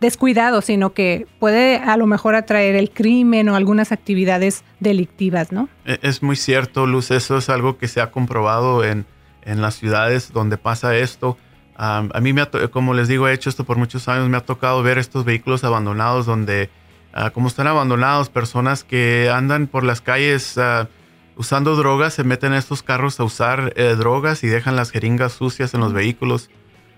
descuidados, 0.00 0.64
sino 0.64 0.92
que 0.92 1.28
puede 1.38 1.76
a 1.76 1.96
lo 1.96 2.06
mejor 2.06 2.34
atraer 2.34 2.74
el 2.74 2.90
crimen 2.90 3.48
o 3.48 3.54
algunas 3.54 3.92
actividades 3.92 4.64
delictivas, 4.80 5.52
¿no? 5.52 5.68
E, 5.84 5.98
es 6.02 6.22
muy 6.22 6.34
cierto, 6.34 6.86
Luz, 6.86 7.12
eso 7.12 7.38
es 7.38 7.48
algo 7.48 7.78
que 7.78 7.86
se 7.86 8.00
ha 8.00 8.10
comprobado 8.10 8.84
en 8.84 9.06
en 9.42 9.60
las 9.60 9.76
ciudades 9.76 10.32
donde 10.32 10.56
pasa 10.56 10.96
esto. 10.96 11.36
a 11.76 12.02
mí, 12.20 12.32
me 12.32 12.46
como 12.70 12.94
les 12.94 13.08
digo, 13.08 13.28
he 13.28 13.32
hecho 13.32 13.50
esto 13.50 13.64
por 13.64 13.76
muchos 13.76 14.08
años, 14.08 14.28
me 14.28 14.36
ha 14.36 14.40
tocado 14.40 14.82
ver 14.82 14.98
estos 14.98 15.24
vehículos 15.24 15.64
abandonados 15.64 16.26
donde, 16.26 16.70
ah, 17.12 17.30
como 17.30 17.48
están 17.48 17.66
abandonados, 17.66 18.28
personas 18.30 18.84
que 18.84 19.30
andan 19.32 19.66
por 19.66 19.84
las 19.84 20.00
calles 20.00 20.58
ah, 20.58 20.88
usando 21.36 21.76
drogas, 21.76 22.14
se 22.14 22.24
meten 22.24 22.52
a 22.52 22.58
estos 22.58 22.82
carros 22.82 23.20
a 23.20 23.24
usar 23.24 23.72
eh, 23.76 23.94
drogas 23.96 24.42
y 24.42 24.48
dejan 24.48 24.74
las 24.74 24.90
jeringas 24.90 25.32
sucias 25.32 25.72
en 25.72 25.80
los 25.80 25.92
vehículos. 25.92 26.50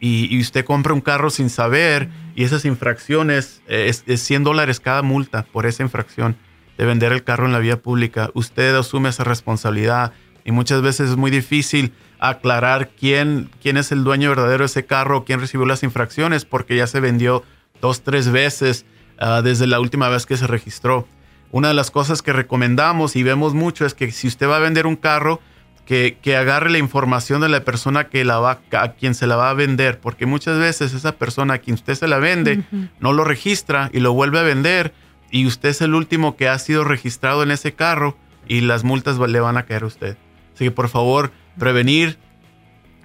y, 0.00 0.40
usted 0.40 0.64
compra 0.64 0.92
un 0.92 1.00
carro 1.00 1.30
sin 1.30 1.48
saber 1.48 2.08
y 2.34 2.44
esas 2.44 2.64
infracciones 2.64 3.62
eh, 3.68 3.86
es, 3.88 4.02
es, 4.06 4.20
100 4.22 4.42
dólares 4.42 4.80
cada 4.80 5.02
multa 5.02 5.44
por 5.44 5.64
esa 5.66 5.84
infracción 5.84 6.36
de 6.76 6.84
vender 6.84 7.12
el 7.12 7.22
carro 7.22 7.46
en 7.46 7.52
la 7.52 7.60
vía 7.60 7.80
pública. 7.80 8.30
Usted 8.34 8.74
asume 8.74 9.08
esa 9.08 9.24
responsabilidad 9.24 10.12
y 10.44 10.52
muchas 10.52 10.82
veces 10.82 11.10
es 11.10 11.16
muy 11.16 11.30
difícil 11.30 11.92
aclarar 12.18 12.90
quién, 12.90 13.50
quién 13.62 13.76
es 13.76 13.92
el 13.92 14.04
dueño 14.04 14.30
verdadero 14.30 14.62
de 14.62 14.66
ese 14.66 14.86
carro, 14.86 15.24
quién 15.24 15.40
recibió 15.40 15.66
las 15.66 15.82
infracciones, 15.82 16.44
porque 16.44 16.76
ya 16.76 16.86
se 16.86 17.00
vendió 17.00 17.44
dos, 17.80 18.02
tres 18.02 18.30
veces 18.30 18.86
ah, 19.18 19.42
desde 19.42 19.66
la 19.66 19.80
última 19.80 20.08
vez 20.08 20.26
que 20.26 20.36
se 20.36 20.46
registró. 20.46 21.06
Una 21.52 21.68
de 21.68 21.74
las 21.74 21.90
cosas 21.90 22.22
que 22.22 22.32
recomendamos 22.32 23.16
y 23.16 23.22
vemos 23.22 23.54
mucho 23.54 23.86
es 23.86 23.94
que 23.94 24.10
si 24.10 24.26
usted 24.26 24.48
va 24.48 24.56
a 24.56 24.60
vender 24.60 24.86
un 24.86 24.96
carro, 24.96 25.40
que, 25.84 26.18
que, 26.20 26.36
agarre 26.36 26.68
la 26.68 26.78
información 26.78 27.40
de 27.40 27.48
la 27.48 27.60
persona 27.60 28.08
que 28.08 28.24
la 28.24 28.40
va, 28.40 28.58
a 28.72 28.92
quien 28.92 29.14
se 29.14 29.28
la 29.28 29.36
va 29.36 29.50
a 29.50 29.54
vender, 29.54 30.00
porque 30.00 30.26
muchas 30.26 30.58
veces 30.58 30.92
esa 30.92 31.12
persona 31.12 31.54
a 31.54 31.58
quien 31.58 31.74
usted 31.74 31.94
se 31.94 32.08
la 32.08 32.18
vende 32.18 32.64
no 32.98 33.12
lo 33.12 33.22
registra 33.22 33.88
y 33.92 34.00
lo 34.00 34.12
vuelve 34.12 34.40
a 34.40 34.42
vender 34.42 34.92
y 35.30 35.46
usted 35.46 35.68
es 35.68 35.80
el 35.80 35.94
último 35.94 36.36
que 36.36 36.48
ha 36.48 36.58
sido 36.58 36.82
registrado 36.82 37.44
en 37.44 37.52
ese 37.52 37.74
carro 37.74 38.16
y 38.48 38.62
las 38.62 38.82
multas 38.82 39.18
le 39.18 39.40
van 39.40 39.56
a 39.56 39.64
caer 39.64 39.84
a 39.84 39.86
usted. 39.86 40.16
Así 40.54 40.64
que 40.64 40.70
por 40.70 40.88
favor, 40.88 41.30
prevenir 41.58 42.18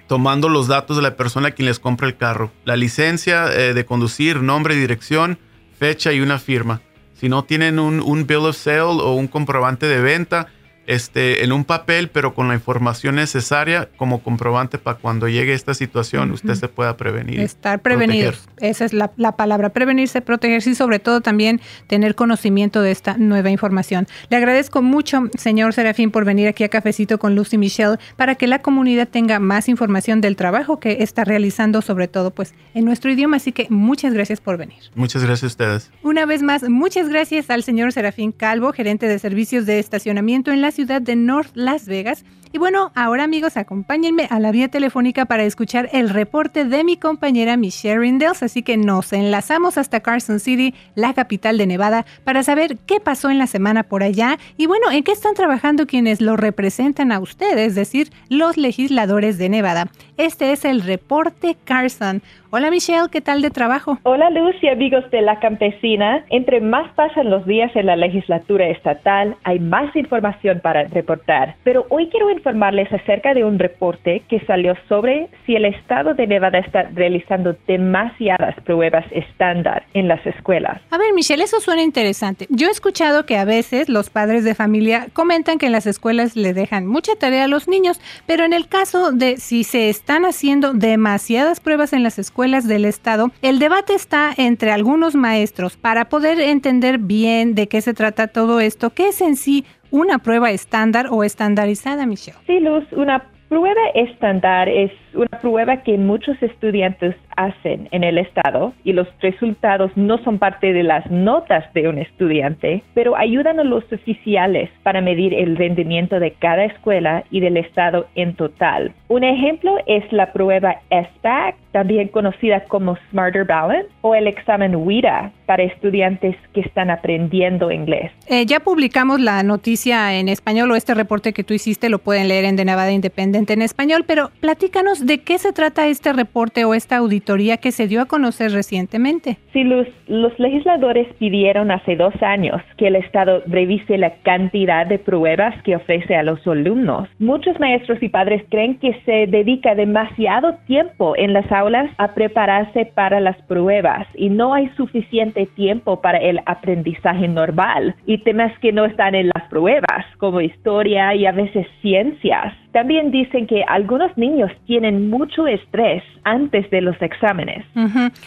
tomando 0.06 0.48
los 0.48 0.68
datos 0.68 0.96
de 0.96 1.02
la 1.02 1.16
persona 1.16 1.48
a 1.48 1.50
quien 1.52 1.66
les 1.66 1.78
compra 1.78 2.06
el 2.06 2.16
carro. 2.16 2.52
La 2.64 2.76
licencia 2.76 3.52
eh, 3.52 3.72
de 3.72 3.84
conducir, 3.84 4.42
nombre, 4.42 4.74
dirección, 4.76 5.38
fecha 5.78 6.12
y 6.12 6.20
una 6.20 6.38
firma. 6.38 6.82
Si 7.14 7.28
no 7.28 7.44
tienen 7.44 7.78
un, 7.78 8.00
un 8.00 8.26
bill 8.26 8.46
of 8.46 8.56
sale 8.56 8.82
o 8.82 9.14
un 9.14 9.28
comprobante 9.28 9.86
de 9.86 10.00
venta, 10.00 10.48
este, 10.94 11.42
en 11.42 11.52
un 11.52 11.64
papel, 11.64 12.10
pero 12.10 12.34
con 12.34 12.48
la 12.48 12.54
información 12.54 13.14
necesaria 13.14 13.88
como 13.96 14.22
comprobante 14.22 14.76
para 14.76 14.98
cuando 14.98 15.26
llegue 15.26 15.54
esta 15.54 15.72
situación, 15.72 16.30
usted 16.32 16.54
se 16.54 16.68
pueda 16.68 16.98
prevenir. 16.98 17.40
Estar 17.40 17.80
prevenido. 17.80 18.32
Esa 18.58 18.84
es 18.84 18.92
la, 18.92 19.08
palabra, 19.08 19.70
prevenirse, 19.70 20.20
protegerse 20.20 20.70
y 20.70 20.74
sobre 20.74 20.98
todo 20.98 21.22
también 21.22 21.60
tener 21.86 22.14
conocimiento 22.14 22.82
de 22.82 22.90
esta 22.90 23.16
nueva 23.16 23.50
información. 23.50 24.06
Le 24.28 24.36
agradezco 24.36 24.82
mucho, 24.82 25.30
señor 25.38 25.72
Serafín, 25.72 26.10
por 26.10 26.26
venir 26.26 26.46
aquí 26.46 26.62
a 26.64 26.68
Cafecito 26.68 27.18
con 27.18 27.34
Lucy 27.34 27.56
Michelle 27.56 27.96
para 28.16 28.34
que 28.34 28.46
la 28.46 28.58
comunidad 28.60 29.08
tenga 29.08 29.38
más 29.38 29.68
información 29.70 30.20
del 30.20 30.36
trabajo 30.36 30.78
que 30.78 31.02
está 31.02 31.24
realizando, 31.24 31.80
sobre 31.80 32.06
todo 32.06 32.32
pues 32.32 32.52
en 32.74 32.84
nuestro 32.84 33.10
idioma. 33.10 33.38
Así 33.38 33.52
que 33.52 33.66
muchas 33.70 34.12
gracias 34.12 34.40
por 34.40 34.58
venir. 34.58 34.78
Muchas 34.94 35.24
gracias 35.24 35.44
a 35.44 35.46
ustedes. 35.46 35.90
Una 36.02 36.26
vez 36.26 36.42
más, 36.42 36.68
muchas 36.68 37.08
gracias 37.08 37.48
al 37.48 37.62
señor 37.62 37.92
Serafín 37.92 38.32
Calvo, 38.32 38.72
gerente 38.72 39.08
de 39.08 39.18
servicios 39.18 39.64
de 39.64 39.78
estacionamiento 39.78 40.52
en 40.52 40.60
la 40.60 40.70
ciudad 40.70 40.81
de 40.86 41.16
North 41.16 41.50
Las 41.54 41.86
Vegas. 41.86 42.24
Y 42.54 42.58
bueno, 42.58 42.92
ahora 42.94 43.24
amigos, 43.24 43.56
acompáñenme 43.56 44.26
a 44.28 44.38
la 44.38 44.52
vía 44.52 44.68
telefónica 44.68 45.24
para 45.24 45.44
escuchar 45.44 45.88
el 45.94 46.10
reporte 46.10 46.66
de 46.66 46.84
mi 46.84 46.98
compañera 46.98 47.56
Michelle 47.56 47.98
Rindels. 47.98 48.42
Así 48.42 48.62
que 48.62 48.76
nos 48.76 49.14
enlazamos 49.14 49.78
hasta 49.78 50.00
Carson 50.00 50.38
City, 50.38 50.74
la 50.94 51.14
capital 51.14 51.56
de 51.56 51.66
Nevada, 51.66 52.04
para 52.24 52.42
saber 52.42 52.76
qué 52.86 53.00
pasó 53.00 53.30
en 53.30 53.38
la 53.38 53.46
semana 53.46 53.84
por 53.84 54.02
allá 54.02 54.36
y 54.58 54.66
bueno, 54.66 54.90
en 54.90 55.02
qué 55.02 55.12
están 55.12 55.32
trabajando 55.32 55.86
quienes 55.86 56.20
lo 56.20 56.36
representan 56.36 57.10
a 57.10 57.20
ustedes, 57.20 57.68
es 57.68 57.74
decir, 57.74 58.10
los 58.28 58.58
legisladores 58.58 59.38
de 59.38 59.48
Nevada. 59.48 59.86
Este 60.18 60.52
es 60.52 60.66
el 60.66 60.82
reporte 60.82 61.56
Carson. 61.64 62.20
Hola 62.50 62.70
Michelle, 62.70 63.08
¿qué 63.10 63.22
tal 63.22 63.40
de 63.40 63.48
trabajo? 63.48 63.96
Hola 64.02 64.28
Luz 64.28 64.54
y 64.60 64.68
amigos 64.68 65.10
de 65.10 65.22
la 65.22 65.40
campesina. 65.40 66.22
Entre 66.28 66.60
más 66.60 66.92
pasan 66.92 67.30
los 67.30 67.46
días 67.46 67.74
en 67.74 67.86
la 67.86 67.96
legislatura 67.96 68.68
estatal, 68.68 69.36
hay 69.42 69.58
más 69.58 69.96
información 69.96 70.60
para 70.60 70.84
reportar. 70.84 71.54
Pero 71.64 71.86
hoy 71.88 72.10
quiero 72.10 72.28
informarles 72.42 72.92
acerca 72.92 73.34
de 73.34 73.44
un 73.44 73.58
reporte 73.58 74.22
que 74.28 74.40
salió 74.46 74.74
sobre 74.88 75.28
si 75.46 75.54
el 75.54 75.64
estado 75.64 76.14
de 76.14 76.26
Nevada 76.26 76.58
está 76.58 76.90
realizando 76.94 77.56
demasiadas 77.66 78.54
pruebas 78.64 79.04
estándar 79.12 79.84
en 79.94 80.08
las 80.08 80.24
escuelas. 80.26 80.80
A 80.90 80.98
ver 80.98 81.12
Michelle, 81.14 81.44
eso 81.44 81.60
suena 81.60 81.82
interesante. 81.82 82.46
Yo 82.50 82.68
he 82.68 82.70
escuchado 82.70 83.24
que 83.26 83.38
a 83.38 83.44
veces 83.44 83.88
los 83.88 84.10
padres 84.10 84.44
de 84.44 84.54
familia 84.54 85.06
comentan 85.12 85.58
que 85.58 85.66
en 85.66 85.72
las 85.72 85.86
escuelas 85.86 86.36
le 86.36 86.52
dejan 86.52 86.86
mucha 86.86 87.14
tarea 87.16 87.44
a 87.44 87.48
los 87.48 87.68
niños, 87.68 88.00
pero 88.26 88.44
en 88.44 88.52
el 88.52 88.68
caso 88.68 89.12
de 89.12 89.36
si 89.36 89.64
se 89.64 89.88
están 89.88 90.24
haciendo 90.24 90.74
demasiadas 90.74 91.60
pruebas 91.60 91.92
en 91.92 92.02
las 92.02 92.18
escuelas, 92.18 92.66
del 92.66 92.84
Estado, 92.84 93.30
el 93.40 93.58
debate 93.58 93.94
está 93.94 94.32
entre 94.36 94.72
algunos 94.72 95.14
maestros 95.14 95.76
para 95.76 96.08
poder 96.08 96.40
entender 96.40 96.98
bien 96.98 97.54
de 97.54 97.68
qué 97.68 97.80
se 97.80 97.94
trata 97.94 98.28
todo 98.28 98.60
esto, 98.60 98.90
qué 98.90 99.08
es 99.08 99.20
en 99.20 99.36
sí 99.36 99.64
una 99.92 100.18
prueba 100.18 100.50
estándar 100.50 101.06
o 101.10 101.22
estandarizada, 101.22 102.06
Michelle. 102.06 102.38
Sí, 102.46 102.58
Luz, 102.58 102.84
una 102.92 103.22
prueba 103.48 103.80
estándar 103.94 104.68
es 104.68 104.90
una 105.14 105.40
prueba 105.40 105.78
que 105.78 105.98
muchos 105.98 106.40
estudiantes 106.42 107.14
hacen 107.36 107.88
en 107.90 108.04
el 108.04 108.18
estado 108.18 108.72
y 108.84 108.92
los 108.92 109.08
resultados 109.20 109.90
no 109.96 110.18
son 110.18 110.38
parte 110.38 110.72
de 110.72 110.82
las 110.82 111.10
notas 111.10 111.64
de 111.74 111.88
un 111.88 111.98
estudiante, 111.98 112.82
pero 112.94 113.16
ayudan 113.16 113.60
a 113.60 113.64
los 113.64 113.84
oficiales 113.92 114.70
para 114.82 115.00
medir 115.00 115.34
el 115.34 115.56
rendimiento 115.56 116.20
de 116.20 116.32
cada 116.32 116.64
escuela 116.64 117.24
y 117.30 117.40
del 117.40 117.56
estado 117.56 118.06
en 118.14 118.34
total. 118.34 118.92
Un 119.08 119.24
ejemplo 119.24 119.76
es 119.86 120.10
la 120.12 120.32
prueba 120.32 120.76
SBAC, 120.90 121.56
también 121.72 122.08
conocida 122.08 122.64
como 122.64 122.96
Smarter 123.10 123.44
Balance, 123.44 123.88
o 124.02 124.14
el 124.14 124.26
examen 124.26 124.76
WIDA 124.76 125.32
para 125.46 125.62
estudiantes 125.62 126.36
que 126.54 126.60
están 126.60 126.90
aprendiendo 126.90 127.70
inglés. 127.70 128.10
Eh, 128.26 128.46
ya 128.46 128.60
publicamos 128.60 129.20
la 129.20 129.42
noticia 129.42 130.14
en 130.14 130.28
español 130.28 130.70
o 130.70 130.76
este 130.76 130.94
reporte 130.94 131.32
que 131.32 131.44
tú 131.44 131.54
hiciste 131.54 131.88
lo 131.88 131.98
pueden 131.98 132.28
leer 132.28 132.44
en 132.44 132.56
The 132.56 132.64
Nevada 132.64 132.92
Independent 132.92 133.50
en 133.50 133.62
español, 133.62 134.04
pero 134.06 134.30
platícanos 134.40 135.01
de 135.04 135.18
qué 135.18 135.38
se 135.38 135.52
trata 135.52 135.86
este 135.86 136.12
reporte 136.12 136.64
o 136.64 136.74
esta 136.74 136.96
auditoría 136.96 137.56
que 137.56 137.72
se 137.72 137.88
dio 137.88 138.00
a 138.00 138.06
conocer 138.06 138.52
recientemente. 138.52 139.36
Sí, 139.52 139.64
los, 139.64 139.86
los 140.06 140.38
legisladores 140.38 141.06
pidieron 141.18 141.70
hace 141.70 141.96
dos 141.96 142.14
años 142.22 142.60
que 142.76 142.88
el 142.88 142.96
Estado 142.96 143.42
revise 143.46 143.98
la 143.98 144.14
cantidad 144.22 144.86
de 144.86 144.98
pruebas 144.98 145.60
que 145.62 145.76
ofrece 145.76 146.14
a 146.16 146.22
los 146.22 146.46
alumnos. 146.46 147.08
Muchos 147.18 147.58
maestros 147.60 148.02
y 148.02 148.08
padres 148.08 148.42
creen 148.50 148.78
que 148.78 148.94
se 149.04 149.26
dedica 149.26 149.74
demasiado 149.74 150.54
tiempo 150.66 151.14
en 151.16 151.32
las 151.32 151.50
aulas 151.50 151.90
a 151.98 152.14
prepararse 152.14 152.86
para 152.86 153.20
las 153.20 153.36
pruebas 153.42 154.06
y 154.14 154.30
no 154.30 154.54
hay 154.54 154.68
suficiente 154.76 155.46
tiempo 155.54 156.00
para 156.00 156.18
el 156.18 156.40
aprendizaje 156.46 157.28
normal 157.28 157.94
y 158.06 158.18
temas 158.18 158.56
que 158.60 158.72
no 158.72 158.84
están 158.84 159.14
en 159.14 159.30
las 159.34 159.41
pruebas, 159.52 160.06
como 160.16 160.40
historia 160.40 161.14
y 161.14 161.26
a 161.26 161.32
veces 161.32 161.66
ciencias. 161.82 162.54
También 162.72 163.10
dicen 163.10 163.46
que 163.46 163.62
algunos 163.68 164.16
niños 164.16 164.50
tienen 164.66 165.10
mucho 165.10 165.46
estrés 165.46 166.02
antes 166.24 166.70
de 166.70 166.80
los 166.80 166.96
exámenes. 167.02 167.66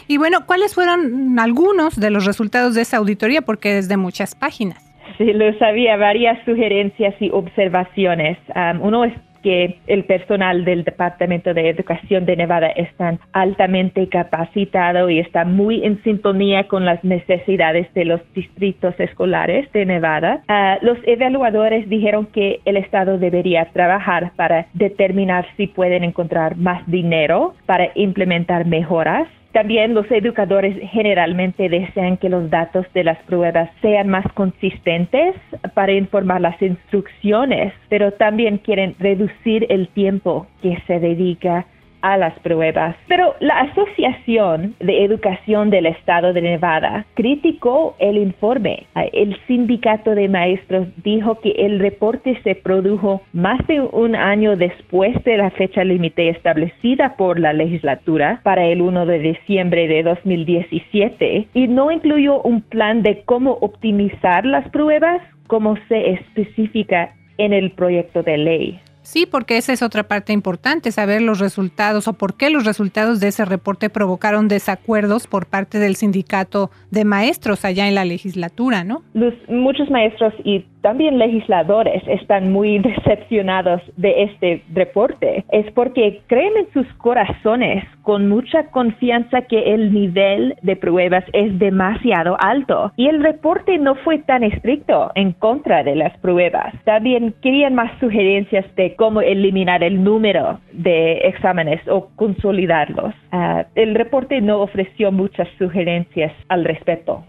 Y 0.06 0.18
bueno, 0.18 0.46
¿cuáles 0.46 0.72
fueron 0.72 1.36
algunos 1.40 1.98
de 1.98 2.10
los 2.10 2.26
resultados 2.26 2.76
de 2.76 2.82
esa 2.82 2.98
auditoría? 2.98 3.42
Porque 3.42 3.78
es 3.78 3.88
de 3.88 3.96
muchas 3.96 4.36
páginas. 4.36 4.86
Sí, 5.18 5.32
lo 5.32 5.52
sabía, 5.58 5.96
varias 5.96 6.38
sugerencias 6.44 7.14
y 7.20 7.30
observaciones. 7.30 8.38
Um, 8.54 8.82
uno 8.82 9.04
es 9.04 9.14
que 9.46 9.78
el 9.86 10.02
personal 10.06 10.64
del 10.64 10.82
Departamento 10.82 11.54
de 11.54 11.68
Educación 11.68 12.26
de 12.26 12.34
Nevada 12.34 12.66
están 12.66 13.20
altamente 13.32 14.08
capacitado 14.08 15.08
y 15.08 15.20
está 15.20 15.44
muy 15.44 15.84
en 15.84 16.02
sintonía 16.02 16.66
con 16.66 16.84
las 16.84 17.04
necesidades 17.04 17.86
de 17.94 18.06
los 18.06 18.20
distritos 18.34 18.98
escolares 18.98 19.70
de 19.70 19.86
Nevada. 19.86 20.42
Ah, 20.48 20.78
los 20.82 20.98
evaluadores 21.04 21.88
dijeron 21.88 22.26
que 22.26 22.58
el 22.64 22.76
Estado 22.76 23.18
debería 23.18 23.66
trabajar 23.66 24.32
para 24.34 24.66
determinar 24.74 25.46
si 25.56 25.68
pueden 25.68 26.02
encontrar 26.02 26.56
más 26.56 26.82
dinero 26.88 27.54
para 27.66 27.92
implementar 27.94 28.66
mejoras 28.66 29.28
también 29.56 29.94
los 29.94 30.04
educadores 30.10 30.76
generalmente 30.90 31.70
desean 31.70 32.18
que 32.18 32.28
los 32.28 32.50
datos 32.50 32.84
de 32.92 33.04
las 33.04 33.16
pruebas 33.22 33.70
sean 33.80 34.06
más 34.06 34.30
consistentes 34.34 35.34
para 35.72 35.92
informar 35.92 36.42
las 36.42 36.60
instrucciones, 36.60 37.72
pero 37.88 38.12
también 38.12 38.58
quieren 38.58 38.94
reducir 38.98 39.64
el 39.70 39.88
tiempo 39.88 40.46
que 40.60 40.76
se 40.86 41.00
dedica 41.00 41.64
a 42.02 42.16
las 42.16 42.38
pruebas. 42.40 42.96
Pero 43.08 43.34
la 43.40 43.60
Asociación 43.60 44.74
de 44.80 45.04
Educación 45.04 45.70
del 45.70 45.86
Estado 45.86 46.32
de 46.32 46.42
Nevada 46.42 47.06
criticó 47.14 47.96
el 47.98 48.18
informe. 48.18 48.86
El 49.12 49.36
sindicato 49.46 50.14
de 50.14 50.28
maestros 50.28 50.88
dijo 51.02 51.40
que 51.40 51.50
el 51.50 51.78
reporte 51.78 52.40
se 52.42 52.54
produjo 52.54 53.22
más 53.32 53.64
de 53.66 53.80
un 53.80 54.14
año 54.14 54.56
después 54.56 55.22
de 55.24 55.36
la 55.36 55.50
fecha 55.50 55.84
límite 55.84 56.28
establecida 56.28 57.16
por 57.16 57.38
la 57.38 57.52
legislatura 57.52 58.40
para 58.42 58.64
el 58.66 58.82
1 58.82 59.06
de 59.06 59.18
diciembre 59.18 59.88
de 59.88 60.02
2017 60.02 61.48
y 61.52 61.68
no 61.68 61.90
incluyó 61.90 62.40
un 62.42 62.62
plan 62.62 63.02
de 63.02 63.22
cómo 63.24 63.58
optimizar 63.60 64.44
las 64.44 64.68
pruebas 64.70 65.22
como 65.46 65.76
se 65.88 66.10
especifica 66.10 67.14
en 67.38 67.52
el 67.52 67.70
proyecto 67.72 68.22
de 68.22 68.38
ley. 68.38 68.80
Sí, 69.06 69.24
porque 69.24 69.56
esa 69.56 69.72
es 69.72 69.82
otra 69.82 70.02
parte 70.02 70.32
importante, 70.32 70.90
saber 70.90 71.22
los 71.22 71.38
resultados 71.38 72.08
o 72.08 72.14
por 72.14 72.36
qué 72.36 72.50
los 72.50 72.64
resultados 72.64 73.20
de 73.20 73.28
ese 73.28 73.44
reporte 73.44 73.88
provocaron 73.88 74.48
desacuerdos 74.48 75.28
por 75.28 75.46
parte 75.46 75.78
del 75.78 75.94
sindicato 75.94 76.72
de 76.90 77.04
maestros 77.04 77.64
allá 77.64 77.86
en 77.86 77.94
la 77.94 78.04
legislatura, 78.04 78.82
¿no? 78.82 79.04
Muchos 79.48 79.88
maestros 79.90 80.34
y 80.42 80.66
también 80.86 81.18
legisladores 81.18 82.00
están 82.06 82.52
muy 82.52 82.78
decepcionados 82.90 83.82
de 83.96 84.22
este 84.22 84.62
reporte. 84.72 85.44
Es 85.50 85.68
porque 85.72 86.20
creen 86.28 86.52
en 86.58 86.72
sus 86.72 86.86
corazones 86.98 87.82
con 88.02 88.28
mucha 88.28 88.70
confianza 88.70 89.42
que 89.42 89.74
el 89.74 89.92
nivel 89.92 90.54
de 90.62 90.76
pruebas 90.76 91.24
es 91.32 91.58
demasiado 91.58 92.36
alto 92.38 92.92
y 92.96 93.08
el 93.08 93.20
reporte 93.20 93.78
no 93.78 93.96
fue 93.96 94.18
tan 94.18 94.44
estricto 94.44 95.10
en 95.16 95.32
contra 95.32 95.82
de 95.82 95.96
las 95.96 96.16
pruebas. 96.18 96.72
También 96.84 97.34
querían 97.42 97.74
más 97.74 97.90
sugerencias 97.98 98.64
de 98.76 98.94
cómo 98.94 99.22
eliminar 99.22 99.82
el 99.82 100.04
número 100.04 100.60
de 100.70 101.14
exámenes 101.24 101.80
o 101.88 102.10
consolidarlos. 102.14 103.12
Ah, 103.38 103.66
el 103.74 103.94
reporte 103.94 104.40
no 104.40 104.62
ofreció 104.62 105.12
muchas 105.12 105.46
sugerencias 105.58 106.32
al 106.48 106.64
respecto. 106.64 107.22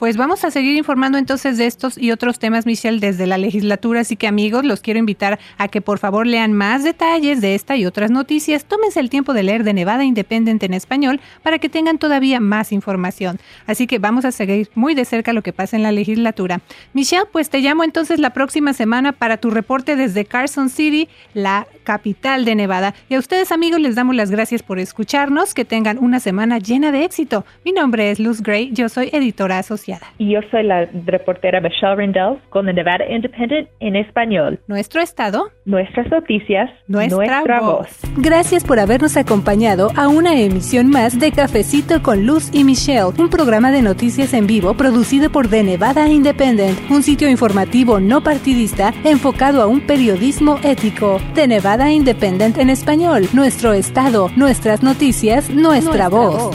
Pues 0.00 0.16
vamos 0.16 0.44
a 0.44 0.50
seguir 0.50 0.76
informando 0.76 1.16
entonces 1.16 1.58
de 1.58 1.66
estos 1.66 1.96
y 1.96 2.10
otros 2.10 2.40
temas, 2.40 2.66
Michelle 2.66 2.98
desde 2.98 3.28
la 3.28 3.38
legislatura, 3.38 4.00
así 4.00 4.16
que 4.16 4.26
amigos, 4.26 4.64
los 4.64 4.80
quiero 4.80 4.98
invitar 4.98 5.38
a 5.56 5.68
que 5.68 5.80
por 5.80 6.00
favor 6.00 6.26
lean 6.26 6.52
más 6.54 6.82
detalles 6.82 7.40
de 7.40 7.54
esta 7.54 7.76
y 7.76 7.86
otras 7.86 8.10
noticias. 8.10 8.64
Tómense 8.64 8.98
el 8.98 9.10
tiempo 9.10 9.32
de 9.32 9.44
leer 9.44 9.62
de 9.62 9.74
Nevada 9.74 10.02
Independent 10.02 10.60
en 10.64 10.74
español 10.74 11.20
para 11.44 11.60
que 11.60 11.68
tengan 11.68 11.98
todavía 11.98 12.40
más 12.40 12.72
información. 12.72 13.38
Así 13.68 13.86
que 13.86 14.00
vamos 14.00 14.24
a 14.24 14.32
seguir 14.32 14.70
muy 14.74 14.94
de 14.96 15.04
cerca 15.04 15.32
lo 15.32 15.42
que 15.42 15.52
pasa 15.52 15.76
en 15.76 15.84
la 15.84 15.92
legislatura. 15.92 16.62
Michelle, 16.94 17.26
pues 17.30 17.48
te 17.48 17.60
llamo 17.60 17.84
entonces 17.84 18.18
la 18.18 18.30
próxima 18.30 18.72
semana 18.72 19.12
para 19.12 19.36
tu 19.36 19.50
reporte 19.50 19.94
desde 19.94 20.24
Carson 20.24 20.68
City, 20.68 21.08
la 21.32 21.68
capital 21.84 22.44
de 22.44 22.56
Nevada. 22.56 22.94
Y 23.08 23.14
a 23.14 23.20
ustedes 23.20 23.52
amigos 23.52 23.80
les 23.80 23.94
damos 23.94 24.16
las 24.16 24.32
gracias 24.32 24.64
por 24.64 24.80
escucharnos, 24.80 25.43
que 25.52 25.66
tengan 25.66 25.98
una 25.98 26.20
semana 26.20 26.58
llena 26.58 26.92
de 26.92 27.04
éxito. 27.04 27.44
Mi 27.64 27.72
nombre 27.72 28.10
es 28.10 28.20
Luz 28.20 28.40
Gray, 28.40 28.70
yo 28.72 28.88
soy 28.88 29.10
editora 29.12 29.58
asociada. 29.58 30.06
Y 30.16 30.32
yo 30.32 30.40
soy 30.50 30.62
la 30.62 30.86
reportera 31.04 31.60
Michelle 31.60 31.96
Rendell 31.96 32.38
con 32.48 32.68
el 32.68 32.76
Nevada 32.76 33.04
Independent 33.10 33.68
en 33.80 33.96
español. 33.96 34.60
Nuestro 34.68 35.02
estado, 35.02 35.50
nuestras 35.64 36.10
noticias, 36.10 36.70
nuestra, 36.86 37.42
voz. 37.60 37.88
Gracias 38.16 38.64
por 38.64 38.78
habernos 38.78 39.16
acompañado 39.16 39.90
a 39.96 40.08
una 40.08 40.38
emisión 40.38 40.88
más 40.88 41.18
de 41.18 41.32
Cafecito 41.32 42.02
con 42.02 42.26
Luz 42.26 42.50
y 42.52 42.64
Michelle, 42.64 43.12
un 43.18 43.28
programa 43.28 43.72
de 43.72 43.82
noticias 43.82 44.32
en 44.34 44.46
vivo 44.46 44.74
producido 44.74 45.30
por 45.30 45.48
The 45.48 45.64
Nevada 45.64 46.08
Independent, 46.08 46.78
un 46.90 47.02
sitio 47.02 47.28
informativo 47.28 47.98
no 47.98 48.22
partidista 48.22 48.94
enfocado 49.04 49.60
a 49.62 49.66
un 49.66 49.80
periodismo 49.80 50.58
ético. 50.62 51.20
The 51.34 51.48
Nevada 51.48 51.90
Independent 51.90 52.58
en 52.58 52.70
español, 52.70 53.28
nuestro 53.32 53.72
estado, 53.72 54.30
nuestras 54.36 54.82
noticias, 54.82 55.23
nuestra, 55.50 56.08
voz. 56.08 56.54